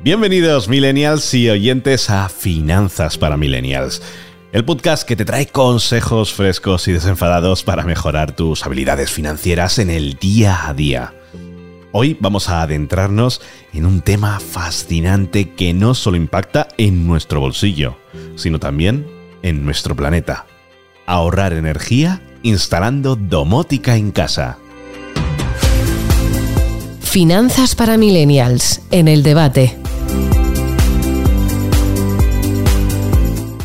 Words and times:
Bienvenidos 0.00 0.68
millennials 0.68 1.34
y 1.34 1.50
oyentes 1.50 2.10
a 2.10 2.28
Finanzas 2.28 3.18
para 3.18 3.36
Millennials, 3.36 4.00
el 4.52 4.64
podcast 4.64 5.06
que 5.06 5.16
te 5.16 5.24
trae 5.24 5.46
consejos 5.46 6.32
frescos 6.32 6.88
y 6.88 6.92
desenfadados 6.92 7.64
para 7.64 7.84
mejorar 7.84 8.34
tus 8.34 8.64
habilidades 8.64 9.10
financieras 9.10 9.78
en 9.78 9.90
el 9.90 10.14
día 10.14 10.68
a 10.68 10.74
día. 10.74 11.12
Hoy 11.92 12.16
vamos 12.20 12.48
a 12.48 12.62
adentrarnos 12.62 13.40
en 13.72 13.84
un 13.84 14.00
tema 14.00 14.40
fascinante 14.40 15.50
que 15.50 15.74
no 15.74 15.94
solo 15.94 16.16
impacta 16.16 16.68
en 16.78 17.06
nuestro 17.06 17.40
bolsillo, 17.40 17.98
sino 18.36 18.58
también 18.60 19.06
en 19.42 19.64
nuestro 19.64 19.96
planeta. 19.96 20.46
Ahorrar 21.06 21.52
energía 21.52 22.22
instalando 22.42 23.16
domótica 23.16 23.96
en 23.96 24.12
casa. 24.12 24.58
Finanzas 27.10 27.74
para 27.74 27.96
Millennials 27.96 28.82
en 28.90 29.08
el 29.08 29.22
debate. 29.22 29.74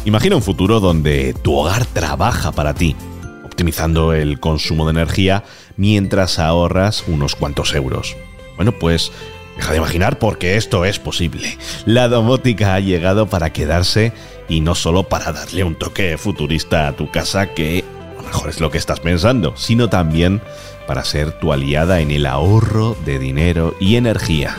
Imagina 0.06 0.38
un 0.38 0.42
futuro 0.42 0.80
donde 0.80 1.34
tu 1.34 1.54
hogar 1.54 1.86
trabaja 1.86 2.54
para 2.54 2.74
ti, 2.74 2.96
optimizando 3.44 4.14
el 4.14 4.40
consumo 4.40 4.86
de 4.86 4.92
energía 4.92 5.44
mientras 5.76 6.40
ahorras 6.40 7.04
unos 7.08 7.36
cuantos 7.36 7.76
euros. 7.76 8.16
Bueno, 8.56 8.72
pues 8.72 9.12
deja 9.58 9.74
de 9.74 9.80
imaginar 9.80 10.20
porque 10.20 10.56
esto 10.56 10.86
es 10.86 11.00
posible. 11.00 11.58
La 11.86 12.08
domótica 12.08 12.76
ha 12.76 12.80
llegado 12.80 13.28
para 13.28 13.52
quedarse 13.52 14.14
y 14.48 14.62
no 14.62 14.74
solo 14.74 15.04
para 15.10 15.34
darle 15.34 15.66
un 15.66 15.76
toque 15.76 16.18
futurista 16.18 16.88
a 16.88 16.96
tu 16.96 17.12
casa 17.12 17.54
que 17.54 17.84
a 18.14 18.22
lo 18.22 18.24
mejor 18.24 18.50
es 18.50 18.62
lo 18.62 18.72
que 18.72 18.78
estás 18.78 19.02
pensando, 19.02 19.54
sino 19.58 19.90
también 19.90 20.42
para 20.88 21.04
ser 21.04 21.32
tu 21.32 21.54
aliada 21.54 22.00
en 22.02 22.12
el 22.12 22.26
ahorro 22.26 22.96
de 23.06 23.20
dinero 23.20 23.76
y 23.80 23.96
energía. 23.96 24.58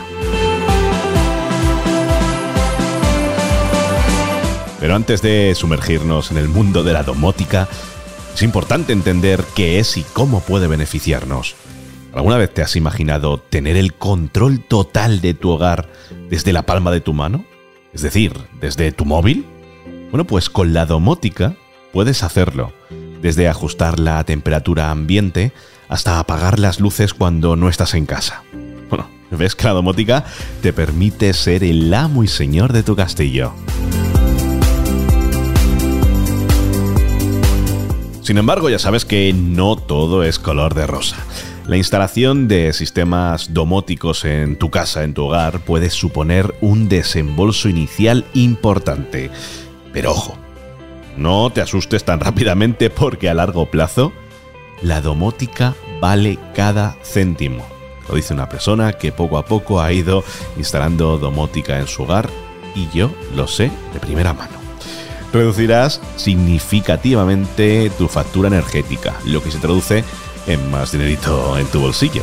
Pero 4.79 4.95
antes 4.95 5.21
de 5.21 5.53
sumergirnos 5.55 6.31
en 6.31 6.37
el 6.37 6.47
mundo 6.47 6.83
de 6.83 6.93
la 6.93 7.03
domótica, 7.03 7.67
es 8.33 8.43
importante 8.43 8.93
entender 8.93 9.43
qué 9.55 9.79
es 9.79 9.97
y 9.97 10.03
cómo 10.03 10.41
puede 10.41 10.67
beneficiarnos. 10.67 11.55
¿Alguna 12.13 12.37
vez 12.37 12.53
te 12.53 12.61
has 12.61 12.75
imaginado 12.75 13.37
tener 13.37 13.77
el 13.77 13.93
control 13.93 14.59
total 14.59 15.21
de 15.21 15.33
tu 15.33 15.49
hogar 15.49 15.87
desde 16.29 16.53
la 16.53 16.65
palma 16.65 16.91
de 16.91 17.01
tu 17.01 17.13
mano? 17.13 17.45
Es 17.93 18.01
decir, 18.01 18.33
desde 18.59 18.91
tu 18.91 19.05
móvil. 19.05 19.45
Bueno, 20.11 20.25
pues 20.25 20.49
con 20.49 20.73
la 20.73 20.85
domótica 20.85 21.55
puedes 21.91 22.23
hacerlo, 22.23 22.71
desde 23.21 23.47
ajustar 23.47 23.99
la 23.99 24.23
temperatura 24.23 24.91
ambiente 24.91 25.51
hasta 25.89 26.19
apagar 26.19 26.59
las 26.59 26.79
luces 26.79 27.13
cuando 27.13 27.55
no 27.55 27.69
estás 27.69 27.93
en 27.93 28.05
casa. 28.05 28.43
Bueno, 28.89 29.09
ves 29.31 29.55
que 29.55 29.65
la 29.65 29.73
domótica 29.73 30.25
te 30.61 30.73
permite 30.73 31.33
ser 31.33 31.63
el 31.63 31.93
amo 31.93 32.23
y 32.23 32.27
señor 32.27 32.73
de 32.73 32.83
tu 32.83 32.95
castillo. 32.95 33.53
Sin 38.21 38.39
embargo, 38.39 38.71
ya 38.71 38.79
sabes 38.79 39.05
que 39.05 39.33
no 39.33 39.75
todo 39.75 40.23
es 40.23 40.39
color 40.39 40.73
de 40.73 40.87
rosa. 40.87 41.17
La 41.67 41.77
instalación 41.77 42.47
de 42.47 42.73
sistemas 42.73 43.53
domóticos 43.53 44.25
en 44.25 44.55
tu 44.55 44.71
casa, 44.71 45.03
en 45.03 45.13
tu 45.13 45.25
hogar, 45.25 45.59
puede 45.59 45.89
suponer 45.89 46.55
un 46.61 46.89
desembolso 46.89 47.69
inicial 47.69 48.25
importante. 48.33 49.29
Pero 49.93 50.11
ojo, 50.11 50.37
no 51.17 51.51
te 51.51 51.61
asustes 51.61 52.03
tan 52.03 52.19
rápidamente 52.19 52.89
porque 52.89 53.29
a 53.29 53.33
largo 53.33 53.67
plazo 53.67 54.11
la 54.81 55.01
domótica 55.01 55.75
vale 55.99 56.37
cada 56.53 56.97
céntimo. 57.03 57.65
Lo 58.07 58.15
dice 58.15 58.33
una 58.33 58.49
persona 58.49 58.93
que 58.93 59.11
poco 59.11 59.37
a 59.37 59.45
poco 59.45 59.81
ha 59.81 59.91
ido 59.91 60.23
instalando 60.57 61.17
domótica 61.17 61.79
en 61.79 61.87
su 61.87 62.03
hogar 62.03 62.29
y 62.75 62.87
yo 62.93 63.11
lo 63.35 63.47
sé 63.47 63.71
de 63.93 63.99
primera 63.99 64.33
mano 64.33 64.65
reducirás 65.35 66.01
significativamente 66.15 67.91
tu 67.97 68.07
factura 68.07 68.47
energética, 68.47 69.15
lo 69.25 69.43
que 69.43 69.51
se 69.51 69.59
traduce 69.59 70.03
en 70.47 70.71
más 70.71 70.91
dinerito 70.91 71.57
en 71.57 71.67
tu 71.67 71.81
bolsillo. 71.81 72.21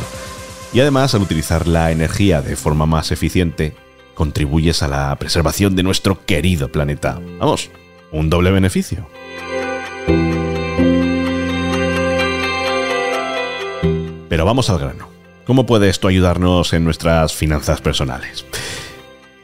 Y 0.73 0.79
además, 0.79 1.13
al 1.13 1.21
utilizar 1.21 1.67
la 1.67 1.91
energía 1.91 2.41
de 2.41 2.55
forma 2.55 2.85
más 2.85 3.11
eficiente, 3.11 3.75
contribuyes 4.15 4.81
a 4.81 4.87
la 4.87 5.15
preservación 5.17 5.75
de 5.75 5.83
nuestro 5.83 6.25
querido 6.25 6.71
planeta. 6.71 7.19
Vamos, 7.39 7.69
un 8.11 8.29
doble 8.29 8.51
beneficio. 8.51 9.07
Pero 14.33 14.45
vamos 14.45 14.71
al 14.71 14.79
grano. 14.79 15.09
¿Cómo 15.45 15.67
puede 15.67 15.89
esto 15.89 16.07
ayudarnos 16.07 16.73
en 16.73 16.83
nuestras 16.83 17.35
finanzas 17.35 17.81
personales? 17.81 18.47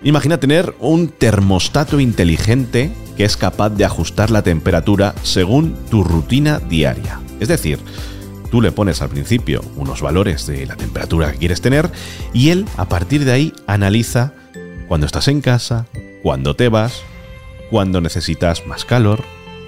Imagina 0.02 0.40
tener 0.40 0.74
un 0.80 1.10
termostato 1.10 2.00
inteligente 2.00 2.92
que 3.16 3.24
es 3.24 3.38
capaz 3.38 3.70
de 3.70 3.86
ajustar 3.86 4.32
la 4.32 4.42
temperatura 4.42 5.14
según 5.22 5.76
tu 5.92 6.04
rutina 6.04 6.58
diaria. 6.58 7.20
Es 7.40 7.50
decir, 7.50 7.78
tú 8.50 8.64
le 8.64 8.72
pones 8.72 9.04
al 9.04 9.10
principio 9.10 9.62
unos 9.76 10.02
valores 10.02 10.48
de 10.48 10.66
la 10.66 10.76
temperatura 10.76 11.32
que 11.34 11.38
quieres 11.38 11.62
tener 11.62 11.92
y 12.34 12.50
él 12.50 12.66
a 12.76 12.90
partir 12.90 13.26
de 13.26 13.32
ahí 13.32 13.54
analiza 13.68 14.34
cuando 14.88 15.06
estás 15.06 15.28
en 15.28 15.42
casa, 15.42 15.86
cuando 16.24 16.56
te 16.56 16.68
vas, 16.68 17.04
cuando 17.70 18.02
necesitas 18.02 18.66
más 18.66 18.86
calor, 18.86 19.24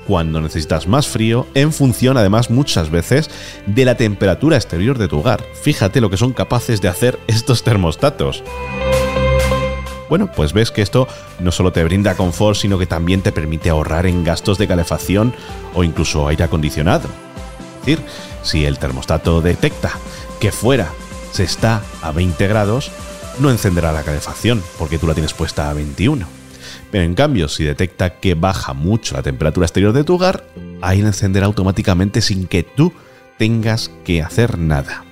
cuando 0.08 0.42
necesitas 0.42 0.88
más 0.88 1.08
frío, 1.08 1.48
en 1.54 1.72
función 1.72 2.18
además 2.18 2.50
muchas 2.50 2.90
veces 2.90 3.30
de 3.66 3.86
la 3.86 3.96
temperatura 3.96 4.58
exterior 4.58 4.98
de 4.98 5.08
tu 5.08 5.20
hogar. 5.20 5.44
Fíjate 5.62 6.02
lo 6.02 6.10
que 6.10 6.18
son 6.18 6.34
capaces 6.34 6.82
de 6.82 6.88
hacer 6.88 7.20
estos 7.28 7.64
termostatos. 7.64 8.44
Bueno, 10.10 10.30
pues 10.30 10.52
ves 10.52 10.72
que 10.72 10.82
esto 10.82 11.08
no 11.40 11.54
solo 11.54 11.72
te 11.72 11.84
brinda 11.86 12.18
confort, 12.18 12.58
sino 12.58 12.78
que 12.78 12.86
también 12.86 13.22
te 13.22 13.32
permite 13.32 13.70
ahorrar 13.70 14.06
en 14.06 14.26
gastos 14.26 14.58
de 14.58 14.68
calefacción 14.68 15.34
o 15.74 15.86
incluso 15.86 16.28
aire 16.28 16.44
acondicionado. 16.44 17.08
Es 17.80 17.86
decir, 17.86 18.06
si 18.44 18.66
el 18.66 18.78
termostato 18.78 19.40
detecta 19.40 19.92
que 20.42 20.52
fuera 20.52 20.90
se 21.32 21.44
está 21.44 21.82
a 22.02 22.12
20 22.12 22.46
grados, 22.48 22.92
no 23.40 23.50
encenderá 23.50 23.94
la 23.94 24.04
calefacción 24.04 24.62
porque 24.78 24.98
tú 24.98 25.08
la 25.08 25.14
tienes 25.14 25.34
puesta 25.34 25.70
a 25.70 25.74
21. 25.74 26.41
Pero 26.92 27.06
en 27.06 27.16
cambio, 27.16 27.48
si 27.48 27.64
detecta 27.64 28.20
que 28.20 28.36
baja 28.36 28.74
mucho 28.74 29.16
la 29.16 29.24
temperatura 29.24 29.66
exterior 29.66 29.94
de 29.94 30.04
tu 30.04 30.16
hogar, 30.16 30.46
ahí 30.82 31.02
la 31.02 31.08
encenderá 31.08 31.46
automáticamente 31.46 32.22
sin 32.22 32.48
que 32.48 32.64
tú 32.64 32.94
tengas 33.38 33.90
que 34.04 34.22
hacer 34.22 34.60
nada. 34.60 35.06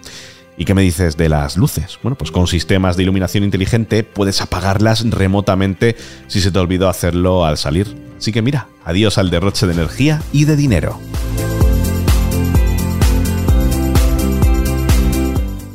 ¿Y 0.57 0.65
qué 0.65 0.73
me 0.73 0.81
dices 0.81 1.15
de 1.15 1.29
las 1.29 1.55
luces? 1.55 1.97
Bueno, 2.03 2.17
pues 2.17 2.31
con 2.31 2.45
sistemas 2.45 2.97
de 2.97 3.03
iluminación 3.03 3.45
inteligente 3.45 4.03
puedes 4.03 4.41
apagarlas 4.41 5.09
remotamente 5.09 5.95
si 6.27 6.41
se 6.41 6.51
te 6.51 6.59
olvidó 6.59 6.89
hacerlo 6.89 7.45
al 7.45 7.57
salir. 7.57 7.95
Así 8.17 8.33
que 8.33 8.41
mira, 8.41 8.67
adiós 8.83 9.17
al 9.17 9.29
derroche 9.29 9.65
de 9.65 9.73
energía 9.73 10.21
y 10.33 10.43
de 10.43 10.57
dinero. 10.57 10.99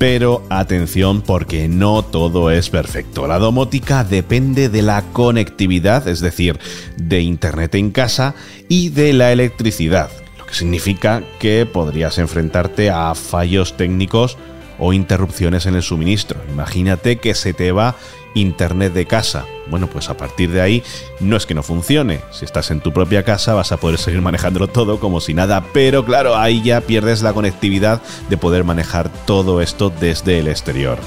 Pero 0.06 0.42
atención 0.50 1.22
porque 1.22 1.66
no 1.66 2.02
todo 2.02 2.50
es 2.50 2.68
perfecto. 2.68 3.26
La 3.26 3.38
domótica 3.38 4.04
depende 4.04 4.68
de 4.68 4.82
la 4.82 5.00
conectividad, 5.14 6.06
es 6.08 6.20
decir, 6.20 6.60
de 6.98 7.22
Internet 7.22 7.74
en 7.74 7.90
casa 7.90 8.34
y 8.68 8.90
de 8.90 9.14
la 9.14 9.32
electricidad, 9.32 10.10
lo 10.36 10.44
que 10.44 10.52
significa 10.52 11.22
que 11.38 11.64
podrías 11.64 12.18
enfrentarte 12.18 12.90
a 12.90 13.14
fallos 13.14 13.78
técnicos 13.78 14.36
o 14.78 14.92
interrupciones 14.92 15.64
en 15.64 15.74
el 15.74 15.82
suministro. 15.82 16.38
Imagínate 16.52 17.16
que 17.16 17.34
se 17.34 17.54
te 17.54 17.72
va 17.72 17.96
internet 18.34 18.92
de 18.92 19.06
casa. 19.06 19.46
Bueno, 19.68 19.86
pues 19.86 20.08
a 20.08 20.16
partir 20.16 20.50
de 20.50 20.60
ahí 20.60 20.82
no 21.20 21.36
es 21.36 21.46
que 21.46 21.54
no 21.54 21.62
funcione. 21.62 22.20
Si 22.30 22.44
estás 22.44 22.70
en 22.70 22.80
tu 22.80 22.92
propia 22.92 23.22
casa 23.24 23.54
vas 23.54 23.72
a 23.72 23.78
poder 23.78 23.98
seguir 23.98 24.20
manejándolo 24.20 24.68
todo 24.68 25.00
como 25.00 25.20
si 25.20 25.34
nada, 25.34 25.64
pero 25.72 26.04
claro, 26.04 26.36
ahí 26.36 26.62
ya 26.62 26.80
pierdes 26.80 27.22
la 27.22 27.32
conectividad 27.32 28.02
de 28.28 28.36
poder 28.36 28.64
manejar 28.64 29.10
todo 29.26 29.60
esto 29.60 29.90
desde 30.00 30.38
el 30.38 30.48
exterior. 30.48 30.98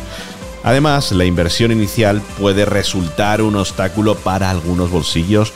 Además, 0.63 1.11
la 1.11 1.25
inversión 1.25 1.71
inicial 1.71 2.21
puede 2.39 2.65
resultar 2.65 3.41
un 3.41 3.55
obstáculo 3.55 4.15
para 4.15 4.49
algunos 4.49 4.89
bolsillos, 4.89 5.53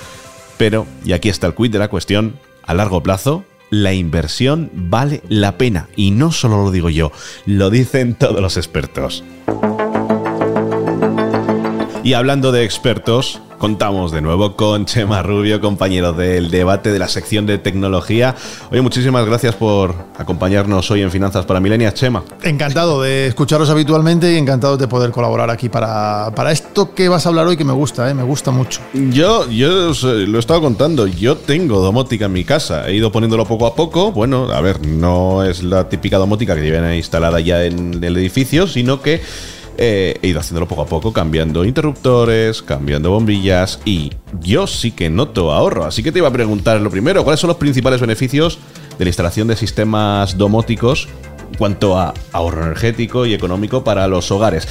pero, 0.57 0.85
y 1.03 1.13
aquí 1.13 1.29
está 1.29 1.47
el 1.47 1.55
quid 1.55 1.71
de 1.71 1.79
la 1.79 1.89
cuestión, 1.89 2.39
a 2.63 2.73
largo 2.73 3.01
plazo 3.01 3.43
la 3.71 3.93
inversión 3.93 4.69
vale 4.73 5.23
la 5.27 5.57
pena. 5.57 5.87
Y 5.95 6.11
no 6.11 6.31
solo 6.31 6.63
lo 6.63 6.71
digo 6.71 6.89
yo, 6.89 7.11
lo 7.47 7.71
dicen 7.71 8.13
todos 8.13 8.39
los 8.41 8.57
expertos. 8.57 9.23
Y 12.03 12.13
hablando 12.13 12.51
de 12.51 12.63
expertos, 12.63 13.41
Contamos 13.61 14.11
de 14.11 14.21
nuevo 14.21 14.55
con 14.55 14.87
Chema 14.87 15.21
Rubio, 15.21 15.61
compañero 15.61 16.13
del 16.13 16.49
debate 16.49 16.91
de 16.91 16.97
la 16.97 17.07
sección 17.07 17.45
de 17.45 17.59
tecnología. 17.59 18.33
Oye, 18.71 18.81
muchísimas 18.81 19.23
gracias 19.23 19.53
por 19.53 19.93
acompañarnos 20.17 20.89
hoy 20.89 21.03
en 21.03 21.11
Finanzas 21.11 21.45
para 21.45 21.59
Milenias, 21.59 21.93
Chema. 21.93 22.23
Encantado 22.41 23.03
de 23.03 23.27
escucharos 23.27 23.69
habitualmente 23.69 24.33
y 24.33 24.37
encantado 24.37 24.77
de 24.77 24.87
poder 24.87 25.11
colaborar 25.11 25.51
aquí 25.51 25.69
para, 25.69 26.31
para 26.35 26.51
esto 26.51 26.95
que 26.95 27.07
vas 27.07 27.27
a 27.27 27.29
hablar 27.29 27.45
hoy 27.45 27.55
que 27.55 27.63
me 27.63 27.73
gusta, 27.73 28.09
¿eh? 28.09 28.15
me 28.15 28.23
gusta 28.23 28.49
mucho. 28.49 28.81
Yo, 28.95 29.47
yo 29.47 29.93
lo 30.03 30.37
he 30.37 30.39
estado 30.39 30.59
contando, 30.59 31.05
yo 31.05 31.37
tengo 31.37 31.81
domótica 31.81 32.25
en 32.25 32.33
mi 32.33 32.43
casa, 32.43 32.89
he 32.89 32.95
ido 32.95 33.11
poniéndolo 33.11 33.45
poco 33.45 33.67
a 33.67 33.75
poco, 33.75 34.11
bueno, 34.11 34.51
a 34.51 34.59
ver, 34.61 34.83
no 34.87 35.43
es 35.43 35.61
la 35.61 35.87
típica 35.87 36.17
domótica 36.17 36.55
que 36.55 36.61
viene 36.61 36.97
instalada 36.97 37.39
ya 37.39 37.63
en 37.63 38.03
el 38.03 38.17
edificio, 38.17 38.65
sino 38.65 39.03
que 39.03 39.21
eh, 39.77 40.17
he 40.21 40.27
ido 40.27 40.39
haciéndolo 40.39 40.67
poco 40.67 40.81
a 40.83 40.85
poco, 40.85 41.13
cambiando 41.13 41.65
interruptores, 41.65 42.61
cambiando 42.61 43.11
bombillas 43.11 43.79
y 43.85 44.11
yo 44.41 44.67
sí 44.67 44.91
que 44.91 45.09
noto 45.09 45.51
ahorro. 45.51 45.85
Así 45.85 46.03
que 46.03 46.11
te 46.11 46.19
iba 46.19 46.27
a 46.27 46.33
preguntar 46.33 46.79
lo 46.81 46.89
primero, 46.89 47.23
¿cuáles 47.23 47.39
son 47.39 47.47
los 47.47 47.57
principales 47.57 48.01
beneficios 48.01 48.59
de 48.97 49.05
la 49.05 49.09
instalación 49.09 49.47
de 49.47 49.55
sistemas 49.55 50.37
domóticos 50.37 51.07
en 51.51 51.57
cuanto 51.57 51.97
a 51.97 52.13
ahorro 52.31 52.63
energético 52.63 53.25
y 53.25 53.33
económico 53.33 53.83
para 53.83 54.07
los 54.07 54.31
hogares? 54.31 54.67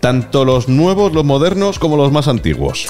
Tanto 0.00 0.44
los 0.44 0.68
nuevos, 0.68 1.12
los 1.12 1.24
modernos, 1.24 1.78
como 1.78 1.96
los 1.96 2.12
más 2.12 2.28
antiguos. 2.28 2.88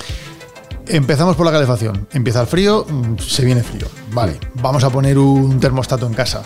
Empezamos 0.89 1.35
por 1.35 1.45
la 1.45 1.53
calefacción. 1.53 2.07
Empieza 2.13 2.41
el 2.41 2.47
frío, 2.47 2.87
mm, 2.89 3.19
se 3.19 3.45
viene 3.45 3.63
frío. 3.63 3.87
Vale, 4.13 4.39
vamos 4.55 4.85
a 4.85 4.91
poner 4.91 5.19
un 5.19 5.59
termostato 5.59 6.07
en 6.07 6.15
casa. 6.15 6.43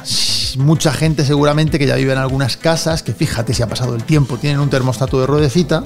Mucha 0.57 0.93
gente 0.93 1.25
seguramente 1.25 1.79
que 1.79 1.87
ya 1.87 1.97
vive 1.97 2.13
en 2.13 2.19
algunas 2.19 2.57
casas, 2.57 3.03
que 3.03 3.13
fíjate 3.13 3.53
si 3.53 3.63
ha 3.63 3.69
pasado 3.69 3.95
el 3.95 4.05
tiempo, 4.05 4.39
tienen 4.39 4.61
un 4.61 4.71
termostato 4.71 5.21
de 5.21 5.27
ruedecita, 5.27 5.83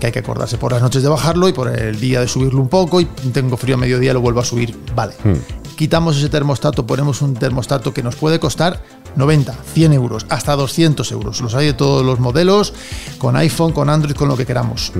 que 0.00 0.06
hay 0.06 0.12
que 0.12 0.18
acordarse 0.18 0.58
por 0.58 0.72
las 0.72 0.82
noches 0.82 1.02
de 1.02 1.08
bajarlo 1.08 1.48
y 1.48 1.52
por 1.52 1.68
el 1.68 2.00
día 2.00 2.20
de 2.20 2.28
subirlo 2.28 2.60
un 2.60 2.68
poco 2.68 3.00
y 3.00 3.04
tengo 3.04 3.56
frío 3.56 3.76
a 3.76 3.78
mediodía 3.78 4.12
lo 4.12 4.20
vuelvo 4.20 4.40
a 4.40 4.44
subir. 4.44 4.76
Vale. 4.94 5.14
Hmm. 5.22 5.36
Quitamos 5.76 6.16
ese 6.16 6.28
termostato, 6.28 6.86
ponemos 6.86 7.22
un 7.22 7.34
termostato 7.34 7.94
que 7.94 8.02
nos 8.02 8.16
puede 8.16 8.40
costar 8.40 8.82
90, 9.14 9.54
100 9.74 9.92
euros, 9.92 10.26
hasta 10.28 10.56
200 10.56 11.12
euros. 11.12 11.40
Los 11.40 11.54
hay 11.54 11.66
de 11.66 11.74
todos 11.74 12.04
los 12.04 12.18
modelos, 12.18 12.74
con 13.18 13.36
iPhone, 13.36 13.72
con 13.72 13.90
Android, 13.90 14.16
con 14.16 14.28
lo 14.28 14.36
que 14.36 14.44
queramos. 14.44 14.92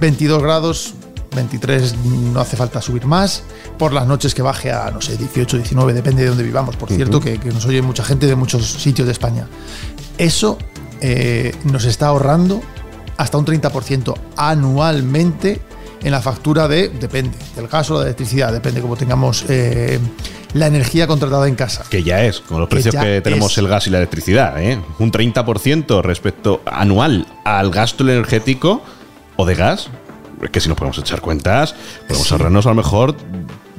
22 0.00 0.38
hmm. 0.38 0.42
grados, 0.42 0.94
23 1.34 1.96
no 2.04 2.40
hace 2.40 2.56
falta 2.56 2.80
subir 2.80 3.06
más. 3.06 3.42
Por 3.78 3.92
las 3.92 4.06
noches 4.06 4.34
que 4.34 4.42
baje 4.42 4.72
a, 4.72 4.90
no 4.90 5.00
sé, 5.00 5.16
18, 5.16 5.58
19, 5.58 5.92
depende 5.92 6.22
de 6.22 6.28
dónde 6.28 6.44
vivamos. 6.44 6.76
Por 6.76 6.88
cierto, 6.88 7.20
que, 7.20 7.38
nos 7.38 7.64
oye 7.66 7.82
mucha 7.82 8.04
gente 8.04 8.26
de 8.26 8.36
muchos 8.36 8.66
sitios 8.66 9.06
de 9.06 9.12
España. 9.12 9.46
Eso 10.18 10.58
eh, 11.00 11.54
nos 11.64 11.84
está 11.84 12.08
ahorrando 12.08 12.60
hasta 13.16 13.38
un 13.38 13.44
30% 13.44 14.14
anualmente 14.36 15.60
en 16.02 16.12
la 16.12 16.20
factura 16.20 16.68
de, 16.68 16.88
depende, 16.88 17.36
del 17.54 17.68
gas 17.68 17.90
o 17.90 17.98
la 17.98 18.04
electricidad, 18.04 18.52
depende 18.52 18.80
cómo 18.80 18.96
tengamos 18.96 19.44
eh, 19.48 19.98
la 20.54 20.66
energía 20.66 21.06
contratada 21.06 21.46
en 21.46 21.54
casa. 21.54 21.84
Que 21.90 22.02
ya 22.02 22.24
es, 22.24 22.40
con 22.40 22.60
los 22.60 22.68
precios 22.68 22.94
que, 22.94 23.20
tenemos 23.20 23.56
el 23.58 23.68
gas 23.68 23.86
y 23.86 23.90
la 23.90 23.98
electricidad, 23.98 24.60
¿eh? 24.62 24.80
un 24.98 25.12
30% 25.12 26.02
respecto 26.02 26.62
anual 26.64 27.26
al 27.44 27.70
gasto 27.70 28.04
energético 28.04 28.82
o 29.36 29.44
de 29.46 29.54
gas 29.54 29.90
que 30.48 30.60
si 30.60 30.68
nos 30.68 30.78
podemos 30.78 30.98
echar 30.98 31.20
cuentas, 31.20 31.74
podemos 32.06 32.30
ahorrarnos 32.32 32.66
a 32.66 32.70
lo 32.70 32.74
mejor 32.74 33.14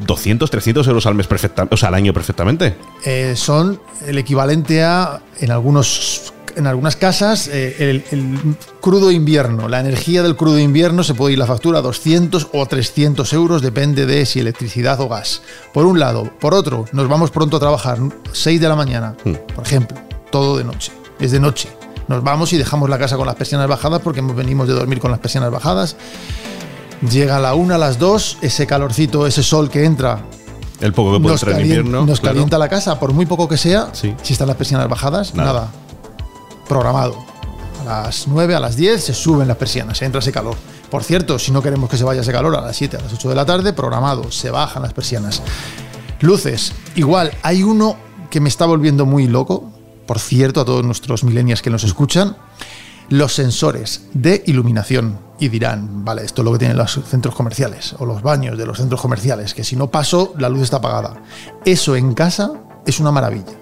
200, 0.05 0.49
300 0.49 0.87
euros 0.87 1.05
al 1.05 1.15
mes 1.15 1.27
perfectamente, 1.27 1.73
o 1.73 1.77
sea, 1.77 1.89
al 1.89 1.95
año 1.95 2.13
perfectamente. 2.13 2.75
Eh, 3.05 3.33
son 3.35 3.79
el 4.05 4.17
equivalente 4.17 4.83
a, 4.83 5.21
en 5.39 5.51
algunos 5.51 6.33
en 6.55 6.67
algunas 6.67 6.95
casas, 6.95 7.47
eh, 7.47 8.03
el, 8.11 8.57
crudo 8.81 9.11
invierno, 9.11 9.69
la 9.69 9.79
energía 9.79 10.23
del 10.23 10.35
crudo 10.35 10.59
invierno 10.59 11.03
se 11.03 11.13
puede 11.13 11.33
ir 11.33 11.39
la 11.39 11.45
factura 11.45 11.79
a 11.79 11.81
200 11.81 12.49
o 12.51 12.65
300 12.65 13.31
euros, 13.33 13.61
depende 13.61 14.05
de 14.05 14.25
si 14.25 14.39
electricidad 14.39 14.99
o 14.99 15.07
gas. 15.07 15.41
Por 15.73 15.85
un 15.85 15.99
lado. 15.99 16.29
Por 16.39 16.53
otro, 16.53 16.85
nos 16.91 17.07
vamos 17.07 17.31
pronto 17.31 17.57
a 17.57 17.59
trabajar, 17.59 17.99
6 18.31 18.59
de 18.59 18.67
la 18.67 18.75
mañana, 18.75 19.15
hmm. 19.23 19.33
por 19.55 19.65
ejemplo, 19.65 19.97
todo 20.29 20.57
de 20.57 20.63
noche, 20.63 20.91
es 21.19 21.31
de 21.31 21.39
noche. 21.39 21.69
Nos 22.11 22.23
vamos 22.23 22.53
y 22.53 22.57
dejamos 22.57 22.89
la 22.89 22.99
casa 22.99 23.17
con 23.17 23.25
las 23.25 23.35
persianas 23.35 23.67
bajadas 23.67 24.01
porque 24.01 24.21
venimos 24.21 24.67
de 24.67 24.73
dormir 24.73 24.99
con 24.99 25.11
las 25.11 25.19
persianas 25.19 25.49
bajadas 25.51 25.95
Llega 27.09 27.37
a 27.37 27.39
la 27.39 27.55
una, 27.55 27.75
a 27.75 27.77
las 27.79 27.97
dos, 27.97 28.37
ese 28.41 28.67
calorcito, 28.67 29.25
ese 29.25 29.41
sol 29.41 29.71
que 29.71 29.85
entra. 29.85 30.23
El 30.79 30.93
poco 30.93 31.13
que 31.13 31.19
puede 31.19 31.35
entrar 31.35 31.55
en 31.55 31.61
invierno. 31.61 32.05
Nos 32.05 32.21
calienta 32.21 32.59
la 32.59 32.69
casa, 32.69 32.99
por 32.99 33.11
muy 33.11 33.25
poco 33.25 33.47
que 33.47 33.57
sea. 33.57 33.89
Si 33.93 34.13
están 34.29 34.47
las 34.47 34.55
persianas 34.55 34.87
bajadas, 34.87 35.33
nada. 35.33 35.71
Programado. 36.67 37.17
A 37.81 38.03
las 38.03 38.27
9, 38.27 38.53
a 38.53 38.59
las 38.59 38.75
10 38.75 39.03
se 39.03 39.13
suben 39.15 39.47
las 39.47 39.57
persianas, 39.57 39.97
se 39.97 40.05
entra 40.05 40.19
ese 40.19 40.31
calor. 40.31 40.55
Por 40.91 41.03
cierto, 41.03 41.39
si 41.39 41.51
no 41.51 41.63
queremos 41.63 41.89
que 41.89 41.97
se 41.97 42.03
vaya 42.03 42.21
ese 42.21 42.31
calor 42.31 42.55
a 42.55 42.61
las 42.61 42.75
7, 42.75 42.97
a 42.97 43.01
las 43.01 43.13
8 43.13 43.29
de 43.29 43.35
la 43.35 43.45
tarde, 43.45 43.73
programado, 43.73 44.31
se 44.31 44.51
bajan 44.51 44.83
las 44.83 44.93
persianas. 44.93 45.41
Luces, 46.19 46.73
igual, 46.95 47.31
hay 47.41 47.63
uno 47.63 47.97
que 48.29 48.39
me 48.39 48.49
está 48.49 48.67
volviendo 48.67 49.07
muy 49.07 49.27
loco, 49.27 49.71
por 50.11 50.19
cierto, 50.19 50.59
a 50.59 50.65
todos 50.65 50.83
nuestros 50.83 51.23
millennials 51.23 51.61
que 51.61 51.69
nos 51.69 51.85
escuchan, 51.85 52.35
los 53.07 53.33
sensores 53.33 54.09
de 54.13 54.43
iluminación 54.45 55.17
y 55.39 55.47
dirán, 55.47 56.03
vale, 56.03 56.25
esto 56.25 56.41
es 56.41 56.45
lo 56.45 56.51
que 56.51 56.59
tienen 56.59 56.75
los 56.75 56.99
centros 57.07 57.33
comerciales 57.33 57.95
o 57.97 58.05
los 58.05 58.21
baños 58.21 58.57
de 58.57 58.65
los 58.65 58.77
centros 58.77 58.99
comerciales, 58.99 59.53
que 59.53 59.63
si 59.63 59.77
no 59.77 59.89
paso 59.89 60.33
la 60.37 60.49
luz 60.49 60.63
está 60.63 60.77
apagada. 60.77 61.23
Eso 61.63 61.95
en 61.95 62.13
casa 62.13 62.51
es 62.85 62.99
una 62.99 63.13
maravilla. 63.13 63.53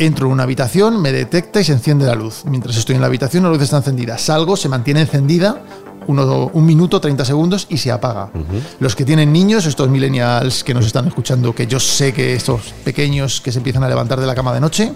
Entro 0.00 0.26
en 0.26 0.32
una 0.32 0.42
habitación, 0.42 1.00
me 1.00 1.12
detecta 1.12 1.60
y 1.60 1.64
se 1.64 1.70
enciende 1.70 2.04
la 2.04 2.16
luz. 2.16 2.42
Mientras 2.46 2.76
estoy 2.76 2.96
en 2.96 3.00
la 3.00 3.06
habitación 3.06 3.44
la 3.44 3.50
luz 3.50 3.62
está 3.62 3.76
encendida. 3.76 4.18
Salgo, 4.18 4.56
se 4.56 4.68
mantiene 4.68 5.02
encendida 5.02 5.62
un 6.06 6.66
minuto, 6.66 7.00
30 7.00 7.24
segundos 7.24 7.66
y 7.68 7.78
se 7.78 7.90
apaga. 7.90 8.30
Los 8.80 8.94
que 8.96 9.04
tienen 9.04 9.32
niños, 9.32 9.66
estos 9.66 9.88
millennials 9.88 10.64
que 10.64 10.74
nos 10.74 10.86
están 10.86 11.06
escuchando, 11.06 11.54
que 11.54 11.66
yo 11.66 11.80
sé 11.80 12.12
que 12.12 12.34
estos 12.34 12.72
pequeños 12.84 13.40
que 13.40 13.52
se 13.52 13.58
empiezan 13.58 13.84
a 13.84 13.88
levantar 13.88 14.20
de 14.20 14.26
la 14.26 14.34
cama 14.34 14.52
de 14.52 14.60
noche, 14.60 14.92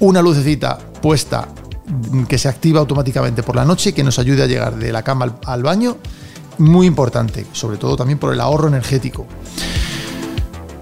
una 0.00 0.22
lucecita 0.22 0.78
puesta 1.00 1.48
que 2.28 2.38
se 2.38 2.48
activa 2.48 2.80
automáticamente 2.80 3.42
por 3.42 3.56
la 3.56 3.64
noche 3.64 3.92
que 3.92 4.04
nos 4.04 4.18
ayude 4.18 4.42
a 4.42 4.46
llegar 4.46 4.76
de 4.76 4.92
la 4.92 5.02
cama 5.02 5.36
al, 5.44 5.62
baño, 5.62 5.96
muy 6.58 6.86
importante, 6.86 7.46
sobre 7.52 7.76
todo 7.76 7.96
también 7.96 8.18
por 8.18 8.32
el 8.32 8.40
ahorro 8.40 8.68
energético. 8.68 9.26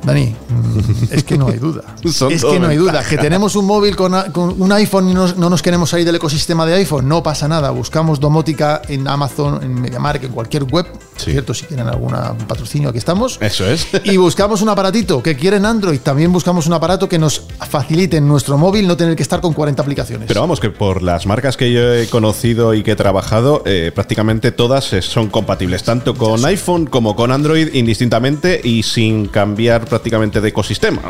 Dani, 0.04 0.34
es 1.10 1.24
que 1.24 1.36
no 1.36 1.48
hay 1.48 1.58
duda. 1.58 1.82
es 2.02 2.44
que 2.44 2.58
no 2.58 2.68
hay 2.68 2.76
duda. 2.76 3.02
Que 3.02 3.18
tenemos 3.18 3.56
un 3.56 3.66
móvil 3.66 3.96
con, 3.96 4.14
un 4.36 4.72
iPhone 4.72 5.10
y 5.10 5.14
no, 5.14 5.26
nos 5.34 5.62
queremos 5.62 5.90
salir 5.90 6.06
del 6.06 6.16
ecosistema 6.16 6.66
de 6.66 6.74
iPhone, 6.74 7.08
no 7.08 7.22
pasa 7.22 7.48
nada. 7.48 7.70
Buscamos 7.70 8.20
domótica 8.20 8.82
en 8.88 9.06
Amazon, 9.08 9.62
en 9.62 9.74
MediaMarkt, 9.74 10.24
en 10.24 10.32
cualquier 10.32 10.64
web. 10.64 10.86
¿Cierto? 11.16 11.52
Si 11.52 11.66
quieren 11.66 11.88
algún 11.88 12.12
patrocinio, 12.46 12.90
aquí 12.90 12.98
estamos. 12.98 13.38
Eso 13.40 13.66
es. 13.66 13.88
y 14.04 14.16
buscamos 14.16 14.62
un 14.62 14.68
aparatito 14.68 15.22
que 15.22 15.36
quieren 15.36 15.64
Android. 15.64 16.00
También 16.00 16.32
buscamos 16.32 16.66
un 16.66 16.72
aparato 16.74 17.08
que 17.08 17.18
nos 17.18 17.42
facilite 17.68 18.18
en 18.18 18.28
nuestro 18.28 18.56
móvil 18.56 18.86
no 18.86 18.96
tener 18.96 19.16
que 19.16 19.22
estar 19.22 19.40
con 19.40 19.52
40 19.52 19.82
aplicaciones. 19.82 20.28
Pero 20.28 20.40
vamos, 20.40 20.60
que 20.60 20.70
por 20.70 21.02
las 21.02 21.26
marcas 21.26 21.56
que 21.56 21.72
yo 21.72 21.92
he 21.92 22.06
conocido 22.06 22.74
y 22.74 22.82
que 22.82 22.92
he 22.92 22.96
trabajado, 22.96 23.62
eh, 23.66 23.90
prácticamente 23.94 24.52
todas 24.52 24.84
son 25.00 25.28
compatibles, 25.28 25.82
tanto 25.82 26.14
con 26.14 26.44
iPhone 26.44 26.86
como 26.86 27.16
con 27.16 27.32
Android 27.32 27.74
indistintamente 27.74 28.60
y 28.62 28.82
sin 28.82 29.26
cambiar 29.26 29.87
prácticamente 29.88 30.40
de 30.40 30.48
ecosistema. 30.48 31.02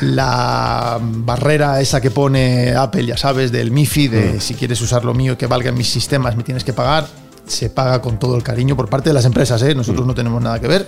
La 0.00 0.98
barrera 1.00 1.80
esa 1.80 2.00
que 2.00 2.10
pone 2.10 2.74
Apple, 2.74 3.06
ya 3.06 3.16
sabes, 3.16 3.52
del 3.52 3.70
MIFI, 3.70 4.08
de 4.08 4.32
mm. 4.34 4.40
si 4.40 4.54
quieres 4.54 4.80
usar 4.80 5.04
lo 5.04 5.14
mío 5.14 5.36
que 5.36 5.46
valga 5.46 5.70
en 5.70 5.76
mis 5.76 5.88
sistemas, 5.88 6.36
me 6.36 6.42
tienes 6.42 6.64
que 6.64 6.72
pagar 6.72 7.06
se 7.46 7.70
paga 7.70 8.00
con 8.02 8.18
todo 8.18 8.36
el 8.36 8.42
cariño 8.42 8.76
por 8.76 8.88
parte 8.88 9.10
de 9.10 9.14
las 9.14 9.24
empresas. 9.24 9.62
¿eh? 9.62 9.74
Nosotros 9.74 10.04
mm. 10.04 10.08
no 10.08 10.14
tenemos 10.14 10.42
nada 10.42 10.60
que 10.60 10.68
ver. 10.68 10.86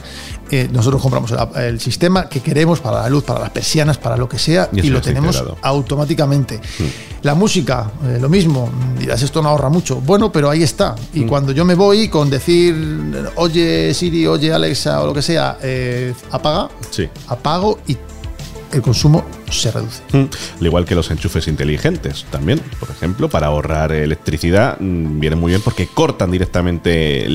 Eh, 0.51 0.69
nosotros 0.73 1.01
compramos 1.01 1.33
el, 1.57 1.81
sistema 1.81 2.29
que 2.29 2.41
queremos 2.41 2.81
para 2.81 3.03
la 3.03 3.09
luz, 3.09 3.25
para 3.25 3.41
las 3.41 3.51
persianas, 3.51 3.99
para 3.99 4.17
lo 4.17 4.29
que 4.29 4.39
sea, 4.39 4.69
y, 4.73 4.83
lo 4.91 5.01
tenemos 5.01 5.43
automáticamente. 5.63 6.59
Mm. 6.59 6.85
La 7.23 7.35
música, 7.35 7.91
eh, 8.05 8.19
lo 8.21 8.29
mismo. 8.29 8.71
Dirás, 8.99 9.23
esto 9.23 9.43
no 9.43 9.49
ahorra 9.49 9.69
mucho. 9.69 10.01
Bueno, 10.01 10.33
pero 10.33 10.51
ahí 10.51 10.63
está. 10.63 10.95
Y 11.15 11.25
cuando 11.25 11.53
yo 11.53 11.65
me 11.65 11.75
voy 11.75 12.09
con 12.09 12.31
decir, 12.31 12.75
oye 13.37 13.95
Siri, 13.95 14.27
oye 14.27 14.53
Alexa 14.53 15.03
o 15.03 15.07
lo 15.07 15.15
que 15.15 15.23
sea, 15.23 15.59
apaga, 16.31 16.69
apago 17.29 17.79
y 17.87 17.97
el 18.73 18.83
consumo 18.83 19.25
se 19.51 19.71
reduce. 19.71 20.03
Mm. 20.13 20.29
Al 20.61 20.67
igual 20.67 20.85
que 20.85 20.95
los 20.95 21.11
enchufes 21.11 21.49
inteligentes 21.49 22.27
también, 22.31 22.61
por 22.79 22.91
ejemplo, 22.91 23.29
para 23.29 23.49
ahorrar 23.49 23.93
electricidad, 23.93 24.79
mm, 24.79 25.21
vienen 25.21 25.39
muy 25.39 25.51
bien 25.51 25.63
porque 25.63 25.87
cortan 25.87 26.31
directamente 26.31 27.27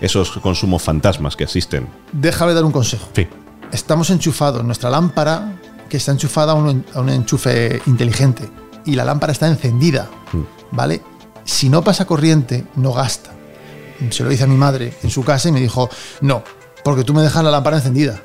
esos 0.00 0.32
consumos 0.38 0.82
fantasmas 0.82 1.36
que 1.36 1.44
existen. 1.44 1.88
Déjame 2.12 2.54
dar 2.54 2.64
un 2.64 2.72
consejo. 2.72 3.08
Sí. 3.14 3.26
Estamos 3.72 4.10
enchufados, 4.10 4.64
nuestra 4.64 4.90
lámpara 4.90 5.58
que 5.88 5.96
está 5.96 6.12
enchufada 6.12 6.52
a 6.52 6.54
un, 6.54 7.08
enchufe 7.08 7.80
inteligente 7.86 8.48
y 8.84 8.94
la 8.94 9.04
lámpara 9.04 9.32
está 9.32 9.48
encendida, 9.48 10.08
mm. 10.32 10.76
¿vale? 10.76 11.02
Si 11.44 11.68
no 11.68 11.82
pasa 11.82 12.06
corriente, 12.06 12.64
no 12.76 12.92
gasta. 12.92 13.32
Se 14.10 14.22
lo 14.22 14.28
dice 14.28 14.44
a 14.44 14.46
mi 14.46 14.56
madre 14.56 14.92
en 15.02 15.10
su 15.10 15.24
casa 15.24 15.48
y 15.48 15.52
me 15.52 15.60
dijo, 15.60 15.88
no, 16.20 16.42
porque 16.84 17.02
tú 17.02 17.14
me 17.14 17.22
dejas 17.22 17.42
la 17.42 17.50
lámpara 17.50 17.78
encendida. 17.78 18.20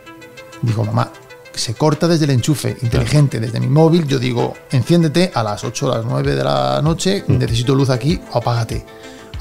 Digo, 0.62 0.84
mamá, 0.84 1.12
se 1.54 1.74
corta 1.74 2.08
desde 2.08 2.26
el 2.26 2.32
enchufe 2.32 2.78
inteligente, 2.82 3.40
desde 3.40 3.60
mi 3.60 3.68
móvil, 3.68 4.08
yo 4.08 4.20
digo, 4.20 4.54
enciéndete 4.72 5.32
a 5.34 5.44
las 5.44 5.64
8 5.64 5.86
o 5.86 5.90
las 5.96 6.06
9 6.06 6.36
de 6.36 6.44
la 6.44 6.82
noche, 6.82 7.24
mm. 7.28 7.38
necesito 7.38 7.76
luz 7.76 7.90
aquí, 7.90 8.20
apágate. 8.34 8.86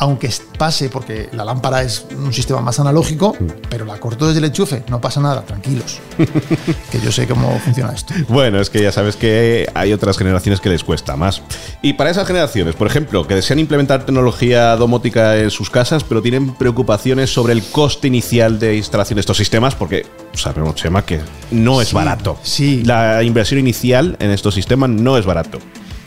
Aunque 0.00 0.30
pase, 0.56 0.88
porque 0.88 1.28
la 1.32 1.44
lámpara 1.44 1.82
es 1.82 2.06
un 2.16 2.32
sistema 2.32 2.62
más 2.62 2.80
analógico, 2.80 3.36
mm. 3.38 3.68
pero 3.68 3.84
la 3.84 4.00
corto 4.00 4.26
desde 4.26 4.38
el 4.38 4.46
enchufe, 4.46 4.82
no 4.88 4.98
pasa 4.98 5.20
nada, 5.20 5.42
tranquilos. 5.42 5.98
que 6.90 7.00
yo 7.00 7.12
sé 7.12 7.26
cómo 7.26 7.58
funciona 7.60 7.92
esto. 7.92 8.14
Bueno, 8.28 8.60
es 8.60 8.70
que 8.70 8.82
ya 8.82 8.92
sabes 8.92 9.16
que 9.16 9.68
hay 9.74 9.92
otras 9.92 10.16
generaciones 10.16 10.58
que 10.60 10.70
les 10.70 10.84
cuesta 10.84 11.16
más. 11.16 11.42
Y 11.82 11.92
para 11.92 12.08
esas 12.08 12.26
generaciones, 12.26 12.76
por 12.76 12.86
ejemplo, 12.86 13.26
que 13.26 13.34
desean 13.34 13.58
implementar 13.58 14.06
tecnología 14.06 14.74
domótica 14.76 15.36
en 15.36 15.50
sus 15.50 15.68
casas, 15.68 16.02
pero 16.02 16.22
tienen 16.22 16.54
preocupaciones 16.54 17.30
sobre 17.30 17.52
el 17.52 17.62
coste 17.62 18.08
inicial 18.08 18.58
de 18.58 18.76
instalación 18.76 19.16
de 19.16 19.20
estos 19.20 19.36
sistemas, 19.36 19.74
porque 19.74 20.06
sabemos, 20.32 20.76
Chema, 20.76 21.04
que 21.04 21.20
no 21.50 21.82
es 21.82 21.92
barato. 21.92 22.38
Sí. 22.42 22.82
La 22.84 23.22
inversión 23.22 23.60
inicial 23.60 24.16
en 24.18 24.30
estos 24.30 24.54
sistemas 24.54 24.88
no 24.88 25.18
es 25.18 25.26
barato. 25.26 25.58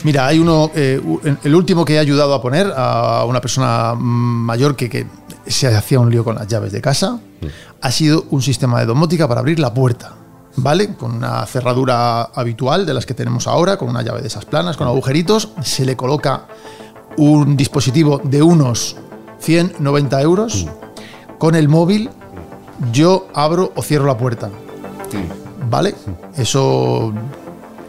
Mira, 0.04 0.26
hay 0.26 0.38
uno, 0.38 0.70
eh, 0.74 1.00
el 1.44 1.54
último 1.54 1.82
que 1.82 1.94
he 1.94 1.98
ayudado 1.98 2.34
a 2.34 2.42
poner 2.42 2.70
a 2.76 3.24
una 3.24 3.40
persona 3.40 3.94
mayor 3.96 4.76
que, 4.76 5.06
se 5.46 5.66
hacía 5.74 5.98
un 5.98 6.10
lío 6.10 6.24
con 6.24 6.34
las 6.36 6.46
llaves 6.46 6.72
de 6.72 6.82
casa, 6.82 7.20
ha 7.80 7.90
sido 7.90 8.26
un 8.30 8.42
sistema 8.42 8.80
de 8.80 8.86
domótica 8.86 9.26
para 9.26 9.40
abrir 9.40 9.58
la 9.58 9.72
puerta. 9.72 10.12
¿Vale? 10.56 10.94
Con 10.94 11.16
una 11.16 11.44
cerradura 11.46 12.22
habitual 12.22 12.86
de 12.86 12.94
las 12.94 13.06
que 13.06 13.14
tenemos 13.14 13.48
ahora, 13.48 13.76
con 13.76 13.88
una 13.88 14.02
llave 14.02 14.20
de 14.20 14.28
esas 14.28 14.44
planas, 14.44 14.76
con 14.76 14.86
agujeritos, 14.86 15.48
se 15.62 15.84
le 15.84 15.96
coloca 15.96 16.44
un 17.16 17.56
dispositivo 17.56 18.20
de 18.22 18.42
unos 18.42 18.96
190 19.40 20.20
euros. 20.20 20.66
Con 21.38 21.54
el 21.56 21.68
móvil, 21.68 22.10
yo 22.92 23.26
abro 23.34 23.72
o 23.74 23.82
cierro 23.82 24.06
la 24.06 24.18
puerta. 24.18 24.50
¿Vale? 25.68 25.94
Eso 26.36 27.12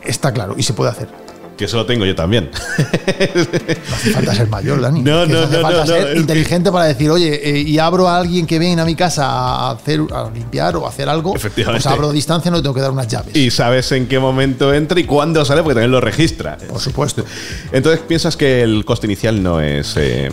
está 0.02 0.32
claro 0.32 0.56
y 0.58 0.64
se 0.64 0.74
puede 0.74 0.92
hacer. 0.92 1.25
Que 1.58 1.66
eso 1.66 1.78
lo 1.78 1.86
tengo 1.86 2.06
yo 2.06 2.16
también. 2.16 2.50
No 2.52 3.96
hace 3.96 4.12
falta 4.12 4.36
ser 4.36 4.50
mayor, 4.50 4.82
Dani. 4.82 5.02
No, 5.02 5.26
no, 5.26 5.48
no, 5.48 5.62
falta 5.62 5.86
ser 5.86 6.18
inteligente 6.18 6.72
para 6.72 6.86
decir, 6.86 7.10
oye, 7.10 7.50
eh, 7.50 7.62
y 7.62 7.80
abro 7.80 8.10
a 8.10 8.18
alguien 8.18 8.46
que 8.46 8.60
viene 8.60 8.82
a 8.82 8.86
mi 8.86 8.96
casa 8.96 9.26
a 9.26 9.72
hacer, 9.72 10.02
a 10.14 10.30
limpiar 10.30 10.76
o 10.76 10.86
a 10.86 10.90
hacer 10.90 11.08
algo. 11.08 11.36
Efectivamente. 11.36 11.84
Pues 11.84 11.94
abro 11.94 12.10
a 12.10 12.14
distancia, 12.14 12.52
no 12.52 12.58
le 12.58 12.64
tengo 12.64 12.76
que 12.76 12.82
dar 12.82 12.92
unas 12.92 13.08
llaves. 13.08 13.36
Y 13.36 13.52
sabes 13.52 13.92
en 13.94 14.08
qué 14.08 14.20
momento 14.20 14.74
entra 14.74 15.00
y 15.00 15.06
cuándo 15.06 15.46
sale, 15.46 15.64
porque 15.64 15.76
también 15.76 15.92
lo 15.92 16.02
registra. 16.02 16.58
Por 16.58 16.82
supuesto. 16.82 17.24
Entonces, 17.72 18.02
¿piensas 18.06 18.36
que 18.36 18.62
el 18.62 18.84
coste 18.84 19.08
inicial 19.08 19.42
no 19.42 19.62
es. 19.62 19.96
Eh, 19.98 20.30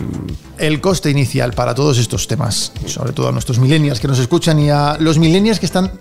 el 0.57 0.81
coste 0.81 1.09
inicial 1.09 1.53
para 1.53 1.73
todos 1.73 1.97
estos 1.97 2.27
temas, 2.27 2.71
sobre 2.85 3.13
todo 3.13 3.29
a 3.29 3.31
nuestros 3.31 3.59
millennials 3.59 3.99
que 3.99 4.07
nos 4.07 4.19
escuchan 4.19 4.59
y 4.59 4.69
a 4.69 4.97
los 4.99 5.17
millennials 5.17 5.59
que 5.59 5.65
están 5.65 5.91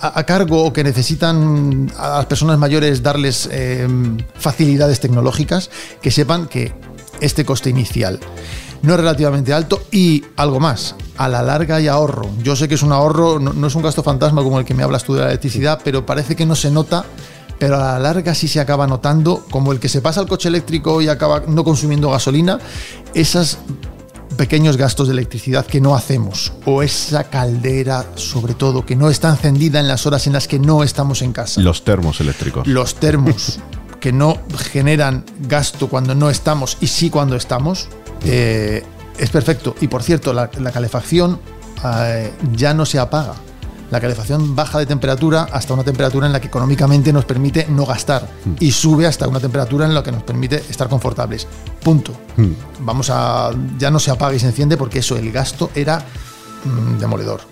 a, 0.00 0.22
cargo 0.24 0.64
o 0.64 0.72
que 0.72 0.84
necesitan 0.84 1.90
a 1.96 2.18
las 2.18 2.26
personas 2.26 2.58
mayores 2.58 3.02
darles 3.02 3.48
em, 3.50 4.18
facilidades 4.34 5.00
tecnológicas, 5.00 5.70
que 6.00 6.10
sepan 6.10 6.46
que 6.46 6.72
este 7.20 7.44
coste 7.44 7.70
inicial 7.70 8.18
no 8.82 8.94
es 8.94 9.00
relativamente 9.00 9.52
alto 9.52 9.82
y 9.92 10.24
algo 10.36 10.58
más, 10.58 10.96
a 11.16 11.28
la 11.28 11.42
larga 11.42 11.76
hay 11.76 11.88
ahorro. 11.88 12.28
Yo 12.42 12.56
sé 12.56 12.68
que 12.68 12.74
es 12.74 12.82
un 12.82 12.92
ahorro, 12.92 13.38
no, 13.38 13.66
es 13.66 13.74
un 13.74 13.82
gasto 13.82 14.02
fantasma 14.02 14.42
como 14.42 14.58
el 14.58 14.64
que 14.64 14.74
me 14.74 14.82
hablas 14.82 15.04
tú 15.04 15.14
de 15.14 15.20
la 15.20 15.28
electricidad, 15.28 15.80
pero 15.84 16.04
parece 16.04 16.36
que 16.36 16.46
no 16.46 16.54
se 16.54 16.70
nota 16.70 17.04
pero 17.58 17.76
a 17.76 17.92
la 17.92 17.98
larga 18.00 18.34
sí 18.34 18.48
se 18.48 18.58
acaba 18.58 18.88
notando, 18.88 19.46
como 19.48 19.70
el 19.70 19.78
que 19.78 19.88
se 19.88 20.00
pasa 20.00 20.18
al 20.18 20.26
coche 20.26 20.48
eléctrico 20.48 21.00
y 21.00 21.06
acaba 21.06 21.44
no 21.46 21.62
consumiendo 21.62 22.10
gasolina, 22.10 22.58
esas 23.14 23.58
pequeños 24.36 24.76
gastos 24.76 25.08
de 25.08 25.14
electricidad 25.14 25.66
que 25.66 25.80
no 25.80 25.94
hacemos, 25.94 26.52
o 26.64 26.82
esa 26.82 27.24
caldera, 27.24 28.06
sobre 28.14 28.54
todo, 28.54 28.84
que 28.84 28.96
no 28.96 29.10
está 29.10 29.30
encendida 29.30 29.80
en 29.80 29.88
las 29.88 30.06
horas 30.06 30.26
en 30.26 30.32
las 30.32 30.48
que 30.48 30.58
no 30.58 30.82
estamos 30.82 31.22
en 31.22 31.32
casa. 31.32 31.60
Los 31.60 31.84
termos 31.84 32.20
eléctricos. 32.20 32.66
Los 32.66 32.94
termos, 32.96 33.60
que 34.00 34.12
no 34.12 34.38
generan 34.72 35.24
gasto 35.40 35.88
cuando 35.88 36.14
no 36.14 36.30
estamos 36.30 36.76
y 36.80 36.86
sí 36.88 37.10
cuando 37.10 37.36
estamos, 37.36 37.88
eh, 38.24 38.84
es 39.18 39.30
perfecto. 39.30 39.74
Y 39.80 39.88
por 39.88 40.02
cierto, 40.02 40.32
la, 40.32 40.48
calefacción 40.48 41.40
eh, 41.84 42.32
ya 42.52 42.74
no 42.74 42.86
se 42.86 42.98
apaga 42.98 43.34
la 43.92 44.00
calefacción 44.00 44.56
baja 44.56 44.78
de 44.78 44.86
temperatura 44.86 45.46
hasta 45.52 45.74
una 45.74 45.84
temperatura 45.84 46.26
en 46.26 46.32
la 46.32 46.40
que 46.40 46.46
económicamente 46.46 47.12
nos 47.12 47.26
permite 47.26 47.66
no 47.68 47.84
gastar 47.84 48.26
y 48.58 48.72
sube 48.72 49.06
hasta 49.06 49.28
una 49.28 49.38
temperatura 49.38 49.84
en 49.84 49.92
la 49.92 50.02
que 50.02 50.10
nos 50.10 50.22
permite 50.22 50.56
estar 50.56 50.88
confortables. 50.88 51.46
Punto. 51.82 52.12
Hmm. 52.38 52.52
Vamos 52.80 53.10
a. 53.10 53.50
Ya 53.78 53.90
no 53.90 53.98
se 53.98 54.10
apaga 54.10 54.34
y 54.34 54.38
se 54.38 54.46
enciende 54.46 54.78
porque 54.78 55.00
eso, 55.00 55.18
el 55.18 55.30
gasto 55.30 55.70
era 55.74 56.02
mm, 56.64 57.00
demoledor. 57.00 57.42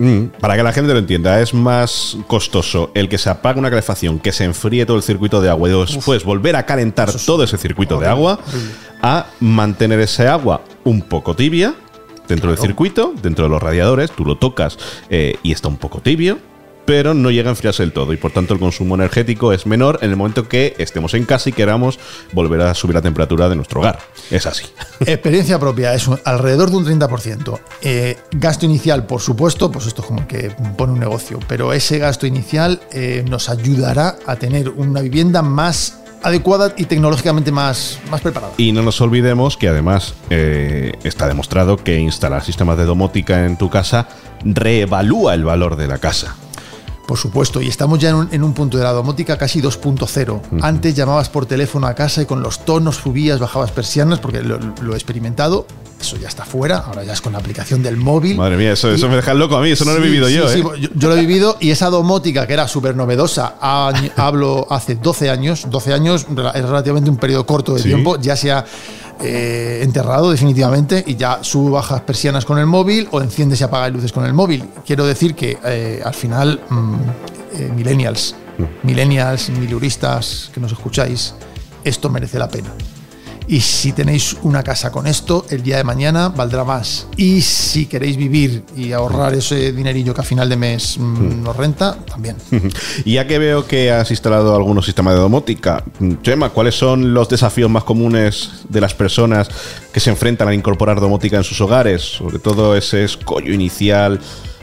Para 0.40 0.56
que 0.56 0.62
la 0.62 0.72
gente 0.72 0.94
lo 0.94 0.98
entienda, 0.98 1.38
es 1.42 1.52
más 1.52 2.16
costoso 2.26 2.90
el 2.94 3.10
que 3.10 3.18
se 3.18 3.28
apague 3.28 3.58
una 3.58 3.68
calefacción, 3.68 4.18
que 4.18 4.32
se 4.32 4.44
enfríe 4.44 4.86
todo 4.86 4.96
el 4.96 5.02
circuito 5.02 5.42
de 5.42 5.50
agua 5.50 5.68
y 5.68 5.78
después 5.78 6.24
volver 6.24 6.56
a 6.56 6.64
calentar 6.64 7.12
todo 7.12 7.44
ese 7.44 7.58
circuito 7.58 8.00
de 8.00 8.08
agua, 8.08 8.38
a 9.02 9.26
mantener 9.40 10.00
ese 10.00 10.26
agua 10.26 10.62
un 10.84 11.02
poco 11.02 11.36
tibia 11.36 11.74
dentro 12.30 12.50
del 12.50 12.58
circuito, 12.58 13.12
dentro 13.22 13.44
de 13.44 13.50
los 13.50 13.62
radiadores, 13.62 14.10
tú 14.10 14.24
lo 14.24 14.36
tocas 14.36 14.78
eh, 15.10 15.36
y 15.42 15.52
está 15.52 15.68
un 15.68 15.76
poco 15.76 16.00
tibio, 16.00 16.38
pero 16.86 17.14
no 17.14 17.30
llega 17.30 17.50
a 17.50 17.52
enfriarse 17.52 17.82
del 17.82 17.92
todo 17.92 18.12
y 18.12 18.16
por 18.16 18.32
tanto 18.32 18.54
el 18.54 18.60
consumo 18.60 18.94
energético 18.94 19.52
es 19.52 19.66
menor 19.66 19.98
en 20.02 20.10
el 20.10 20.16
momento 20.16 20.48
que 20.48 20.74
estemos 20.78 21.14
en 21.14 21.24
casa 21.24 21.50
y 21.50 21.52
queramos 21.52 21.98
volver 22.32 22.62
a 22.62 22.74
subir 22.74 22.94
la 22.94 23.02
temperatura 23.02 23.48
de 23.48 23.56
nuestro 23.56 23.80
hogar. 23.80 24.00
Es 24.30 24.46
así. 24.46 24.64
Experiencia 25.00 25.58
propia, 25.58 25.94
es 25.94 26.08
alrededor 26.24 26.70
de 26.70 26.76
un 26.76 26.86
30%. 26.86 27.60
Eh, 27.82 28.16
gasto 28.32 28.66
inicial, 28.66 29.06
por 29.06 29.20
supuesto, 29.20 29.70
pues 29.70 29.86
esto 29.86 30.02
es 30.02 30.08
como 30.08 30.26
que 30.26 30.50
pone 30.76 30.92
un 30.94 31.00
negocio, 31.00 31.38
pero 31.46 31.72
ese 31.72 31.98
gasto 31.98 32.26
inicial 32.26 32.80
eh, 32.92 33.24
nos 33.28 33.48
ayudará 33.48 34.16
a 34.26 34.36
tener 34.36 34.68
una 34.70 35.00
vivienda 35.00 35.42
más 35.42 35.99
adecuada 36.22 36.74
y 36.76 36.84
tecnológicamente 36.84 37.52
más, 37.52 37.98
más 38.10 38.20
preparada. 38.20 38.52
Y 38.56 38.72
no 38.72 38.82
nos 38.82 39.00
olvidemos 39.00 39.56
que 39.56 39.68
además 39.68 40.14
eh, 40.30 40.92
está 41.04 41.28
demostrado 41.28 41.76
que 41.76 41.98
instalar 41.98 42.42
sistemas 42.42 42.76
de 42.76 42.84
domótica 42.84 43.46
en 43.46 43.56
tu 43.56 43.70
casa 43.70 44.08
reevalúa 44.44 45.34
el 45.34 45.44
valor 45.44 45.76
de 45.76 45.86
la 45.86 45.98
casa. 45.98 46.36
Por 47.10 47.18
supuesto, 47.18 47.60
y 47.60 47.66
estamos 47.66 47.98
ya 47.98 48.10
en 48.10 48.44
un, 48.44 48.54
punto 48.54 48.78
de 48.78 48.84
la 48.84 48.92
domótica 48.92 49.36
casi 49.36 49.60
2.0. 49.60 50.62
Antes 50.62 50.94
llamabas 50.94 51.28
por 51.28 51.44
teléfono 51.44 51.88
a 51.88 51.94
casa 51.94 52.22
y 52.22 52.26
con 52.26 52.40
los 52.40 52.64
tonos 52.64 52.98
subías, 52.98 53.40
bajabas 53.40 53.72
persianas, 53.72 54.20
porque 54.20 54.42
lo, 54.42 54.92
he 54.92 54.94
experimentado. 54.94 55.66
Eso 56.00 56.16
ya 56.16 56.28
está 56.28 56.46
fuera, 56.46 56.78
ahora 56.78 57.04
ya 57.04 57.12
es 57.12 57.20
con 57.20 57.34
la 57.34 57.38
aplicación 57.38 57.82
del 57.82 57.98
móvil. 57.98 58.36
Madre 58.38 58.56
mía, 58.56 58.72
eso, 58.72 58.88
me 58.88 59.16
deja 59.16 59.34
loco 59.34 59.56
a 59.56 59.60
mí, 59.60 59.70
eso 59.70 59.84
no 59.84 59.92
lo 59.92 59.98
he 59.98 60.00
vivido 60.00 60.30
yo, 60.30 60.50
¿eh? 60.50 60.62
yo, 60.94 61.08
lo 61.08 61.14
he 61.14 61.20
vivido 61.20 61.58
y 61.60 61.70
esa 61.70 61.90
domótica 61.90 62.46
que 62.46 62.54
era 62.54 62.66
súper 62.68 62.96
novedosa, 62.96 63.56
hablo 64.16 64.66
hace 64.70 64.94
12 64.94 65.28
años, 65.28 65.66
12 65.68 65.92
años 65.92 66.26
es 66.54 66.64
relativamente 66.64 67.10
un 67.10 67.18
periodo 67.18 67.44
corto 67.44 67.74
de 67.74 67.82
tiempo, 67.82 68.18
ya 68.18 68.34
se 68.34 68.50
ha 68.50 68.64
eh, 69.20 69.80
enterrado 69.82 70.30
definitivamente 70.30 71.04
y 71.06 71.16
ya 71.16 71.40
sube 71.42 71.70
bajas 71.70 72.00
persianas 72.00 72.46
con 72.46 72.58
el 72.58 72.66
móvil 72.66 73.06
o 73.10 73.20
enciende 73.20 73.54
y 73.60 73.62
apaga 73.62 73.90
luces 73.90 74.12
con 74.12 74.24
el 74.24 74.32
móvil. 74.32 74.64
Quiero 74.86 75.04
decir 75.04 75.34
que 75.34 75.58
eh, 75.62 76.00
al 76.02 76.14
final, 76.14 76.62
mm, 76.70 77.74
millennials, 77.76 78.34
mm. 78.56 78.86
millennials, 78.86 79.50
miluristas 79.50 80.50
que 80.54 80.60
nos 80.60 80.72
escucháis, 80.72 81.34
esto 81.84 82.08
merece 82.08 82.38
la 82.38 82.48
pena. 82.48 82.70
Y 83.48 83.60
si 83.60 83.92
tenéis 83.92 84.36
una 84.42 84.62
casa 84.62 84.92
con 84.92 85.06
esto, 85.06 85.44
el 85.50 85.62
día 85.62 85.76
de 85.76 85.84
mañana 85.84 86.28
valdrá 86.28 86.64
más. 86.64 87.06
Y 87.16 87.40
si 87.40 87.86
queréis 87.86 88.16
vivir 88.16 88.64
y 88.76 88.92
ahorrar 88.92 89.34
ese 89.34 89.72
dinerillo 89.72 90.14
que 90.14 90.20
a 90.20 90.24
final 90.24 90.48
de 90.48 90.56
mes 90.56 90.98
mm, 90.98 91.02
hmm. 91.02 91.42
nos 91.42 91.56
renta, 91.56 91.96
también. 92.04 92.36
Y 93.04 93.14
ya 93.14 93.26
que 93.26 93.38
veo 93.38 93.66
que 93.66 93.90
has 93.90 94.10
instalado 94.10 94.54
algunos 94.54 94.84
sistemas 94.84 95.14
de 95.14 95.20
domótica, 95.20 95.82
Chema, 96.22 96.50
¿cuáles 96.50 96.74
son 96.74 97.14
los 97.14 97.28
desafíos 97.28 97.70
más 97.70 97.84
comunes 97.84 98.50
de 98.68 98.80
las 98.80 98.94
personas 98.94 99.48
que 99.92 100.00
se 100.00 100.10
enfrentan 100.10 100.48
a 100.48 100.54
incorporar 100.54 101.00
domótica 101.00 101.36
en 101.36 101.44
sus 101.44 101.60
hogares? 101.60 102.02
Sobre 102.02 102.38
todo 102.38 102.76
ese 102.76 103.04
escollo 103.04 103.52
inicial 103.52 104.20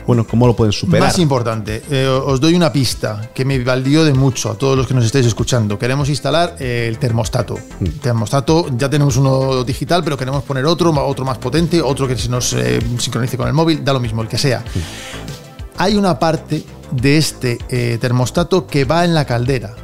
bueno, 0.07 0.25
¿cómo 0.25 0.47
lo 0.47 0.55
pueden 0.55 0.71
superar? 0.71 1.09
Más 1.09 1.19
importante, 1.19 1.83
eh, 1.91 2.07
os 2.07 2.39
doy 2.39 2.55
una 2.55 2.71
pista 2.71 3.29
que 3.35 3.43
me 3.43 3.61
valió 3.61 4.05
de 4.05 4.13
mucho 4.13 4.49
a 4.49 4.55
todos 4.55 4.77
los 4.77 4.87
que 4.87 4.93
nos 4.93 5.03
estáis 5.03 5.25
escuchando. 5.25 5.77
Queremos 5.77 6.07
instalar 6.07 6.55
eh, 6.59 6.85
el 6.87 6.97
termostato. 6.97 7.55
Mm. 7.81 7.85
termostato, 8.01 8.67
ya 8.77 8.89
tenemos 8.89 9.17
uno 9.17 9.65
digital, 9.65 10.05
pero 10.05 10.17
queremos 10.17 10.43
poner 10.43 10.65
otro, 10.65 10.91
otro 11.05 11.25
más 11.25 11.37
potente, 11.37 11.81
otro 11.81 12.07
que 12.07 12.17
se 12.17 12.29
nos 12.29 12.53
eh, 12.53 12.79
sincronice 12.97 13.35
con 13.35 13.49
el 13.49 13.53
móvil, 13.53 13.83
da 13.83 13.91
lo 13.91 13.99
mismo, 13.99 14.21
el 14.21 14.29
que 14.29 14.37
sea. 14.37 14.59
Mm. 14.59 15.79
Hay 15.79 15.95
una 15.95 16.17
parte 16.17 16.63
de 16.89 17.17
este 17.17 17.57
termostato 17.99 18.65
que 18.65 18.85
va 18.85 19.03
en 19.03 19.13
la 19.13 19.25
caldera 19.25 19.75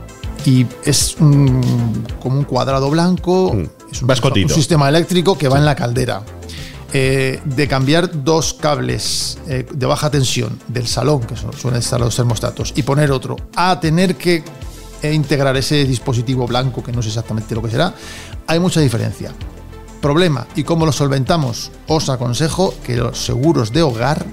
y 0.46 0.66
es 0.86 1.16
como 1.18 2.38
un 2.38 2.44
cuadrado 2.46 2.90
blanco, 2.90 3.54
mm. 3.54 3.92
es 3.92 4.02
un, 4.02 4.50
sistema 4.50 4.88
eléctrico 4.88 5.38
que 5.38 5.50
va 5.50 5.58
en 5.58 5.66
la 5.66 5.76
caldera. 5.76 6.24
Eh, 6.96 7.42
de 7.44 7.68
cambiar 7.68 8.24
dos 8.24 8.54
cables 8.54 9.40
eh, 9.48 9.66
de 9.74 9.86
baja 9.88 10.12
tensión 10.12 10.60
del 10.68 10.88
salón, 10.88 11.22
que 11.22 11.36
son, 11.36 11.52
suelen 11.54 11.80
estar 11.80 12.00
los 12.00 12.16
termostatos, 12.16 12.72
y 12.76 12.84
poner 12.84 13.12
otro, 13.12 13.36
a 13.56 13.80
tener 13.80 14.16
que 14.16 14.44
eh, 15.02 15.12
integrar 15.12 15.58
ese 15.58 15.86
dispositivo 15.86 16.46
blanco, 16.46 16.84
que 16.84 16.92
no 16.92 17.02
sé 17.02 17.08
exactamente 17.08 17.56
lo 17.56 17.64
que 17.64 17.72
será, 17.72 17.96
hay 18.46 18.60
mucha 18.60 18.80
diferencia. 18.80 19.34
Problema, 20.04 20.46
¿y 20.56 20.64
cómo 20.64 20.86
lo 20.86 20.92
solventamos? 20.92 21.72
Os 21.88 22.10
aconsejo 22.10 22.76
que 22.86 22.96
los 22.98 23.18
seguros 23.18 23.74
de 23.74 23.82
hogar 23.82 24.24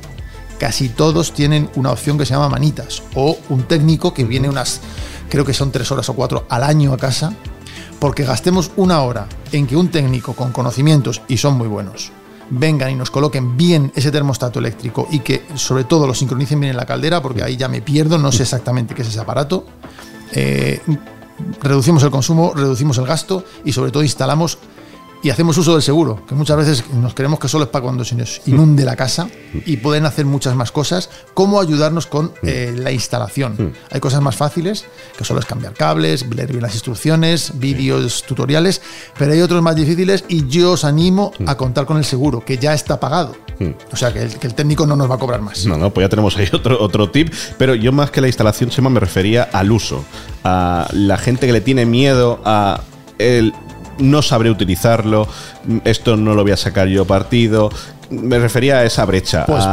casi 0.59 0.90
todos 0.90 1.33
tienen 1.33 1.71
una 1.76 1.93
opción 1.93 2.19
que 2.19 2.26
se 2.26 2.35
llama 2.35 2.50
manitas, 2.50 3.02
o 3.14 3.38
un 3.49 3.62
técnico 3.62 4.12
que 4.12 4.25
viene 4.25 4.50
unas, 4.50 4.83
creo 5.31 5.47
que 5.47 5.55
son 5.55 5.73
tres 5.73 5.90
horas 5.93 6.11
o 6.11 6.14
cuatro 6.14 6.45
al 6.50 6.64
año 6.64 6.93
a 6.93 6.99
casa, 6.99 7.33
porque 7.99 8.25
gastemos 8.25 8.71
una 8.76 9.00
hora 9.00 9.29
en 9.50 9.67
que 9.67 9.76
un 9.76 9.90
técnico 9.90 10.35
con 10.35 10.52
conocimientos, 10.52 11.23
y 11.26 11.38
son 11.38 11.57
muy 11.57 11.67
buenos, 11.67 12.12
vengan 12.50 12.90
y 12.90 12.95
nos 12.95 13.11
coloquen 13.11 13.57
bien 13.57 13.92
ese 13.95 14.11
termostato 14.11 14.59
eléctrico 14.59 15.07
y 15.11 15.21
que 15.21 15.42
sobre 15.54 15.85
todo 15.85 16.07
lo 16.07 16.14
sincronicen 16.14 16.61
bien 16.61 16.73
en 16.73 16.76
la 16.76 16.87
caldera, 16.87 17.23
porque 17.23 17.42
ahí 17.42 17.57
ya 17.57 17.69
me 17.69 17.80
pierdo, 17.80 18.19
no 18.19 18.33
sé 18.33 18.42
exactamente 18.42 18.95
qué 18.95 19.02
es 19.02 19.09
ese 19.09 19.21
aparato. 19.21 19.64
Eh, 20.33 20.80
reducimos 21.62 22.02
el 22.02 22.11
consumo, 22.11 22.52
reducimos 22.54 22.99
el 22.99 23.07
gasto 23.07 23.45
y 23.64 23.73
sobre 23.73 23.90
todo 23.90 24.02
instalamos 24.02 24.59
y 25.23 25.31
hacemos 25.31 25.57
uso 25.59 25.75
del 25.75 25.83
seguro, 25.83 26.25
que 26.27 26.35
muchas 26.35 26.57
veces 26.57 26.85
nos 26.95 27.15
creemos 27.15 27.39
que 27.39 27.49
solo 27.49 27.65
es 27.65 27.71
para 27.71 27.83
cuando 27.83 28.05
se 28.05 28.15
nos 28.15 28.41
inunde 28.47 28.85
la 28.85 28.97
casa 28.97 29.29
y 29.67 29.77
pueden 29.79 30.07
hacer 30.07 30.25
muchas 30.25 30.55
más 30.55 30.73
cosas, 30.73 31.11
como 31.35 31.61
ayudarnos 31.61 32.07
con 32.07 32.33
eh, 32.43 32.75
la 32.77 32.91
instalación. 32.91 33.75
Hay 33.91 34.00
cosas 34.00 34.23
más 34.23 34.37
fáciles, 34.37 34.85
que 35.17 35.25
solo 35.25 35.41
es 35.41 35.47
cambiar 35.47 35.75
cables, 35.75 36.27
leer 36.35 36.50
bien 36.50 36.62
las 36.62 36.75
instrucciones, 36.75 37.59
vídeos, 37.59 38.25
tutoriales, 38.27 38.81
pero 39.19 39.33
hay 39.33 39.41
otros 39.41 39.62
más 39.62 39.77
difíciles 39.77 40.25
y 40.29 40.47
yo 40.49 40.73
os 40.73 40.85
animo 40.85 41.33
a 41.47 41.57
contar 41.57 41.85
con 41.85 41.99
el 41.99 42.05
seguro, 42.05 42.45
que 42.45 42.57
ya 42.59 42.73
está 42.73 42.99
pagado. 42.99 43.37
O 43.93 43.97
sea, 43.97 44.11
que 44.11 44.23
el, 44.23 44.39
que 44.39 44.47
el, 44.47 44.55
técnico 44.55 44.87
no 44.87 44.97
nos 44.97 45.11
va 45.11 45.17
a 45.17 45.19
cobrar 45.19 45.43
más. 45.43 45.67
No, 45.67 45.77
no, 45.77 45.93
pues 45.93 46.05
ya 46.05 46.09
tenemos 46.09 46.35
ahí 46.39 46.49
otro, 46.53 46.83
otro 46.83 47.11
tip, 47.11 47.33
pero 47.59 47.75
yo 47.75 47.93
más 47.93 48.11
que 48.11 48.23
la 48.23 48.27
instalación, 48.27 48.71
Chema, 48.71 48.89
me 48.89 49.00
refería 49.00 49.43
al 49.53 49.71
uso, 49.71 50.03
a 50.45 50.89
la 50.93 51.19
gente 51.19 51.47
que 51.47 51.53
le 51.53 51.61
tiene 51.61 51.85
miedo 51.85 52.41
a 52.45 52.81
el 53.19 53.53
no 54.00 54.23
sabré 54.23 54.50
utilizarlo, 54.50 55.28
esto 55.85 56.16
no 56.16 56.35
lo 56.35 56.42
voy 56.42 56.52
a 56.52 56.57
sacar 56.57 56.88
yo 56.88 57.04
partido. 57.04 57.71
Me 58.11 58.38
refería 58.40 58.78
a 58.78 58.85
esa 58.85 59.04
brecha, 59.04 59.47
pues 59.47 59.64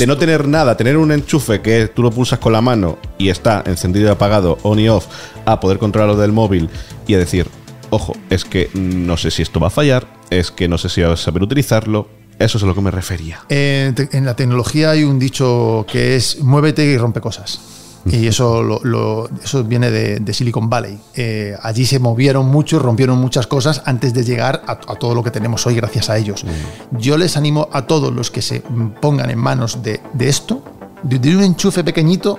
de 0.00 0.06
no 0.08 0.16
tener 0.16 0.48
nada, 0.48 0.76
tener 0.76 0.96
un 0.96 1.12
enchufe 1.12 1.60
que 1.60 1.86
tú 1.86 2.02
lo 2.02 2.10
pulsas 2.10 2.40
con 2.40 2.52
la 2.52 2.60
mano 2.60 2.98
y 3.16 3.28
está 3.28 3.62
encendido 3.64 4.08
y 4.08 4.10
apagado, 4.10 4.58
on 4.62 4.80
y 4.80 4.88
off, 4.88 5.06
a 5.44 5.60
poder 5.60 5.78
controlarlo 5.78 6.16
del 6.16 6.32
móvil 6.32 6.68
y 7.06 7.14
a 7.14 7.18
decir, 7.18 7.46
ojo, 7.90 8.16
es 8.28 8.44
que 8.44 8.70
no 8.74 9.16
sé 9.16 9.30
si 9.30 9.42
esto 9.42 9.60
va 9.60 9.68
a 9.68 9.70
fallar, 9.70 10.08
es 10.30 10.50
que 10.50 10.66
no 10.66 10.78
sé 10.78 10.88
si 10.88 11.00
voy 11.02 11.12
a 11.12 11.16
saber 11.16 11.44
utilizarlo, 11.44 12.08
eso 12.40 12.58
es 12.58 12.64
a 12.64 12.66
lo 12.66 12.74
que 12.74 12.80
me 12.80 12.90
refería. 12.90 13.40
en 13.48 14.24
la 14.24 14.34
tecnología 14.34 14.90
hay 14.90 15.04
un 15.04 15.20
dicho 15.20 15.86
que 15.88 16.16
es 16.16 16.40
muévete 16.40 16.84
y 16.84 16.98
rompe 16.98 17.20
cosas. 17.20 17.60
Y 18.10 18.26
eso, 18.26 18.62
lo, 18.62 19.28
eso 19.42 19.64
viene 19.64 19.90
de, 19.90 20.34
Silicon 20.34 20.70
Valley. 20.70 20.98
Eh, 21.14 21.56
allí 21.62 21.86
se 21.86 21.98
movieron 21.98 22.46
mucho, 22.46 22.78
rompieron 22.78 23.18
muchas 23.18 23.46
cosas 23.46 23.82
antes 23.84 24.14
de 24.14 24.24
llegar 24.24 24.62
a, 24.66 24.76
todo 24.76 25.14
lo 25.14 25.22
que 25.22 25.30
tenemos 25.30 25.66
hoy 25.66 25.74
gracias 25.74 26.10
a 26.10 26.16
ellos. 26.16 26.44
Mm. 26.44 26.98
Yo 26.98 27.16
les 27.18 27.36
animo 27.36 27.68
a 27.72 27.82
todos 27.82 28.14
los 28.14 28.30
que 28.30 28.42
se 28.42 28.62
pongan 29.00 29.30
en 29.30 29.38
manos 29.38 29.82
de, 29.82 30.00
esto, 30.20 30.62
de, 31.02 31.36
un 31.36 31.42
enchufe 31.42 31.82
pequeñito, 31.82 32.38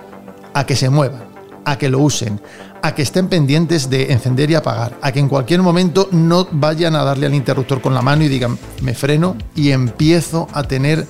a 0.54 0.66
que 0.66 0.76
se 0.76 0.90
muevan, 0.90 1.24
a 1.66 1.78
que 1.78 1.90
lo 1.90 2.00
usen, 2.00 2.40
a 2.82 2.96
que 2.96 3.02
estén 3.02 3.28
pendientes 3.28 3.90
de 3.90 4.12
encender 4.12 4.50
y 4.50 4.56
apagar, 4.56 4.98
a 5.02 5.12
que 5.12 5.20
en 5.20 5.28
cualquier 5.28 5.62
momento 5.62 6.08
no 6.12 6.48
vayan 6.52 6.96
a 6.96 7.04
darle 7.04 7.26
al 7.26 7.36
interruptor 7.36 7.82
con 7.82 7.94
la 7.94 8.02
mano 8.02 8.24
y 8.24 8.28
digan, 8.30 8.58
me 8.82 8.94
freno 8.94 9.36
y 9.56 9.72
empiezo 9.72 10.48
a 10.54 10.64
tener 10.64 11.06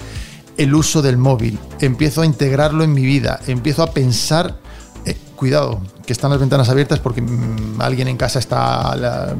el 0.57 0.73
uso 0.73 1.01
del 1.01 1.17
móvil, 1.17 1.59
empiezo 1.79 2.21
a 2.21 2.25
integrarlo 2.25 2.83
en 2.83 2.93
mi 2.93 3.05
vida, 3.05 3.39
empiezo 3.47 3.83
a 3.83 3.91
pensar, 3.91 4.57
eh, 5.05 5.15
cuidado, 5.35 5.81
que 6.05 6.13
están 6.13 6.31
las 6.31 6.39
ventanas 6.39 6.69
abiertas 6.69 6.99
porque 6.99 7.21
mm, 7.21 7.79
alguien 7.79 8.07
en 8.07 8.17
casa 8.17 8.39
está 8.39 9.35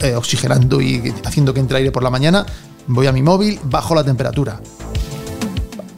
eh, 0.00 0.14
oxigenando 0.14 0.80
y 0.80 1.12
haciendo 1.24 1.54
que 1.54 1.60
entre 1.60 1.78
aire 1.78 1.90
por 1.90 2.02
la 2.02 2.10
mañana, 2.10 2.46
voy 2.86 3.06
a 3.06 3.12
mi 3.12 3.22
móvil, 3.22 3.58
bajo 3.64 3.94
la 3.94 4.04
temperatura. 4.04 4.60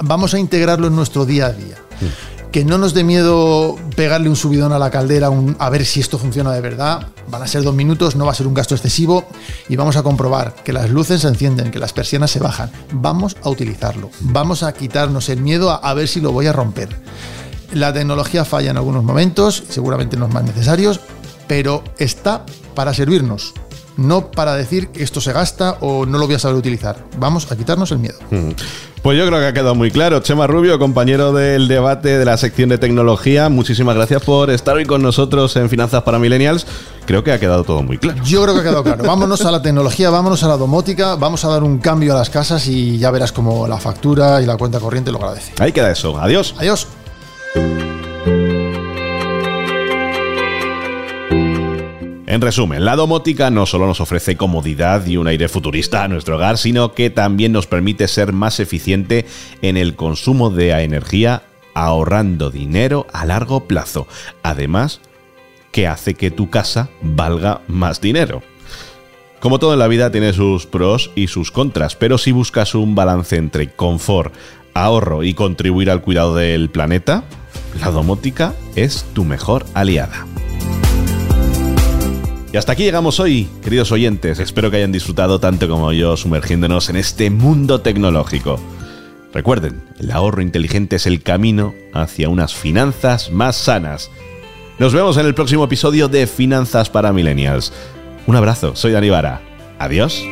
Vamos 0.05 0.35
a 0.35 0.39
integrarlo 0.39 0.87
en 0.87 0.97
nuestro 0.97 1.25
día 1.25 1.47
a 1.47 1.53
día 1.53 1.77
que 2.55 2.65
no 2.65 2.79
nos 2.79 2.95
dé 2.95 3.03
miedo 3.03 3.75
pegarle 3.97 4.29
un 4.29 4.37
subidón 4.37 4.73
a 4.73 4.79
la 4.79 4.89
caldera 4.89 5.29
a 5.59 5.71
ver 5.71 5.85
si 5.85 5.99
esto 5.99 6.19
funciona 6.19 6.53
de 6.53 6.61
verdad. 6.61 7.09
Van 7.29 7.43
a 7.43 7.49
ser 7.49 7.65
dos 7.65 7.75
minutos, 7.75 8.15
no 8.15 8.27
va 8.27 8.31
a 8.31 8.35
ser 8.37 8.47
un 8.47 8.55
gasto 8.55 8.77
excesivo 8.77 9.25
y 9.69 9.75
vamos 9.75 9.97
a 9.97 10.05
comprobar 10.05 10.55
que 10.63 10.73
las 10.73 10.89
luces 10.89 11.23
se 11.23 11.27
encienden, 11.27 11.73
que 11.73 11.81
las 11.81 11.93
persianas 11.93 12.31
se 12.31 12.39
bajan. 12.39 12.71
Vamos 12.93 13.37
a 13.43 13.51
utilizarlo. 13.51 14.09
Vamos 14.21 14.63
a 14.63 14.73
quitarnos 14.73 15.29
el 15.31 15.41
miedo 15.41 15.73
a, 15.73 15.79
a 15.79 15.95
ver 15.95 16.07
si 16.07 16.21
lo 16.21 16.31
voy 16.31 16.47
a 16.47 16.53
romper. 16.53 16.91
La 17.73 17.93
tecnología 17.93 18.45
falla 18.45 18.71
en 18.71 18.77
algunos 18.77 19.03
momentos, 19.03 19.65
seguramente 19.69 20.17
no 20.17 20.29
es 20.29 20.33
más 20.33 20.45
necesarios, 20.45 21.01
pero 21.49 21.83
está 21.99 22.47
para 22.77 22.95
servirnos 22.95 23.53
no 23.97 24.31
para 24.31 24.55
decir 24.55 24.89
que 24.89 25.03
esto 25.03 25.21
se 25.21 25.33
gasta 25.33 25.79
o 25.81 26.07
no 26.07 26.19
lo 26.19 26.27
voy 26.27 26.35
a 26.35 26.39
saber 26.39 26.57
utilizar. 26.57 27.05
Vamos 27.19 27.51
a 27.51 27.57
quitarnos 27.57 27.91
el 27.93 27.99
miedo. 27.99 28.19
Mm. 28.31 28.51
Pues 29.03 29.19
yo 29.19 29.27
creo 29.27 29.39
que 29.39 29.47
ha 29.47 29.53
quedado 29.53 29.75
muy 29.75 29.91
claro. 29.91 30.21
Chema 30.21 30.47
Rubio, 30.47 30.79
compañero 30.79 31.35
del 31.35 31.69
debate 31.69 32.19
de 32.19 32.25
la 32.25 32.39
sección 32.39 32.71
de 32.71 32.79
tecnología, 32.79 33.51
muchísimas 33.51 33.95
gracias 33.97 34.23
por 34.23 34.49
estar 34.49 34.77
hoy 34.77 34.87
con 34.87 35.03
nosotros 35.03 35.55
en 35.57 35.69
Finanzas 35.69 36.03
para 36.05 36.19
Millennials. 36.19 36.67
Creo 37.05 37.23
que 37.23 37.31
ha 37.31 37.39
quedado 37.39 37.65
todo 37.65 37.83
muy 37.83 37.99
claro. 37.99 38.23
Yo 38.25 38.43
creo 38.43 38.55
que 38.55 38.61
ha 38.61 38.65
quedado 38.65 38.83
claro. 38.83 39.05
Vámonos 39.07 39.45
a 39.45 39.51
la 39.51 39.61
tecnología, 39.61 40.09
vámonos 40.09 40.43
a 40.43 40.49
la 40.49 40.57
domótica, 40.57 41.17
vamos 41.17 41.45
a 41.45 41.49
dar 41.49 41.63
un 41.63 41.79
cambio 41.79 42.15
a 42.15 42.19
las 42.19 42.31
casas 42.31 42.67
y 42.67 42.97
ya 42.97 43.11
verás 43.11 43.31
cómo 43.31 43.69
la 43.69 43.77
factura 43.77 44.41
y 44.41 44.47
la 44.47 44.57
cuenta 44.57 44.81
corriente 44.81 45.13
lo 45.13 45.19
agradece. 45.19 45.53
Ahí 45.59 45.73
queda 45.73 45.91
eso. 45.91 46.19
Adiós. 46.19 46.55
Adiós. 46.57 46.89
En 52.35 52.41
resumen, 52.41 52.85
la 52.85 52.97
domótica 52.97 53.49
no 53.51 53.65
solo 53.65 53.87
nos 53.87 54.01
ofrece 54.01 54.37
comodidad 54.37 55.07
y 55.07 55.19
un 55.19 55.29
aire 55.29 55.47
futurista 55.47 56.03
a 56.03 56.09
nuestro 56.09 56.35
hogar, 56.35 56.59
sino 56.59 56.93
que 56.93 57.09
también 57.09 57.53
nos 57.53 57.69
permite 57.69 58.09
ser 58.09 58.33
más 58.33 58.59
eficiente 58.59 59.25
en 59.63 59.77
el 59.77 59.95
consumo 59.95 60.51
de 60.51 60.73
energía, 60.83 61.45
ahorrando 61.75 62.51
dinero 62.51 63.07
a 63.13 63.25
largo 63.25 63.69
plazo. 63.69 64.09
Además, 64.43 65.01
que 65.71 65.87
hace 65.87 66.15
que 66.15 66.33
tu 66.33 66.51
casa 66.51 66.89
valga 67.03 67.61
más 67.69 68.01
dinero. 68.01 68.43
Como 69.39 69.61
todo 69.61 69.75
en 69.75 69.79
la 69.79 69.87
vida 69.87 70.11
tiene 70.11 70.33
sus 70.33 70.67
pros 70.67 71.13
y 71.15 71.29
sus 71.29 71.53
contras, 71.53 71.95
pero 71.95 72.19
si 72.19 72.33
buscas 72.33 72.75
un 72.75 72.97
balance 72.97 73.37
entre 73.37 73.71
confort, 73.71 74.35
ahorro 74.75 75.23
y 75.23 75.35
contribuir 75.35 75.89
al 75.89 76.03
cuidado 76.03 76.35
del 76.35 76.69
planeta, 76.69 77.23
la 77.81 77.93
domótica 77.93 78.55
es 78.75 79.05
tu 79.15 79.23
mejor 79.23 79.65
aliada. 79.73 80.27
Y 82.55 82.57
hasta 82.57 82.71
aquí 82.71 82.85
llegamos 82.85 83.19
hoy, 83.19 83.49
queridos 83.65 83.91
oyentes. 83.91 84.39
Espero 84.39 84.71
que 84.71 84.77
hayan 84.77 84.93
disfrutado 84.93 85.41
tanto 85.41 85.69
como 85.69 85.93
yo 85.93 86.17
sumergiéndonos 86.17 86.89
en 86.89 86.95
este 86.95 87.29
mundo 87.29 87.81
tecnológico. 87.81 88.61
Recuerden, 89.33 89.83
el 89.99 90.13
ahorro 90.13 90.41
inteligente 90.41 90.95
es 90.95 91.09
el 91.09 91.21
camino 91.21 91.75
hacia 91.93 92.29
unas 92.29 92.55
finanzas 92.55 93.33
más 93.33 93.57
sanas. 93.57 94.09
Nos 94.79 94.95
vemos 94.95 95.17
en 95.17 95.27
el 95.27 95.35
próximo 95.35 95.65
episodio 95.65 96.07
de 96.07 96.29
Finanzas 96.29 96.91
para 96.91 97.13
Millennials. 97.13 97.73
Un 98.29 98.37
abrazo, 98.37 98.77
soy 98.77 98.93
Dani 98.93 99.11
Vara. 99.11 99.41
Adiós. 99.81 100.23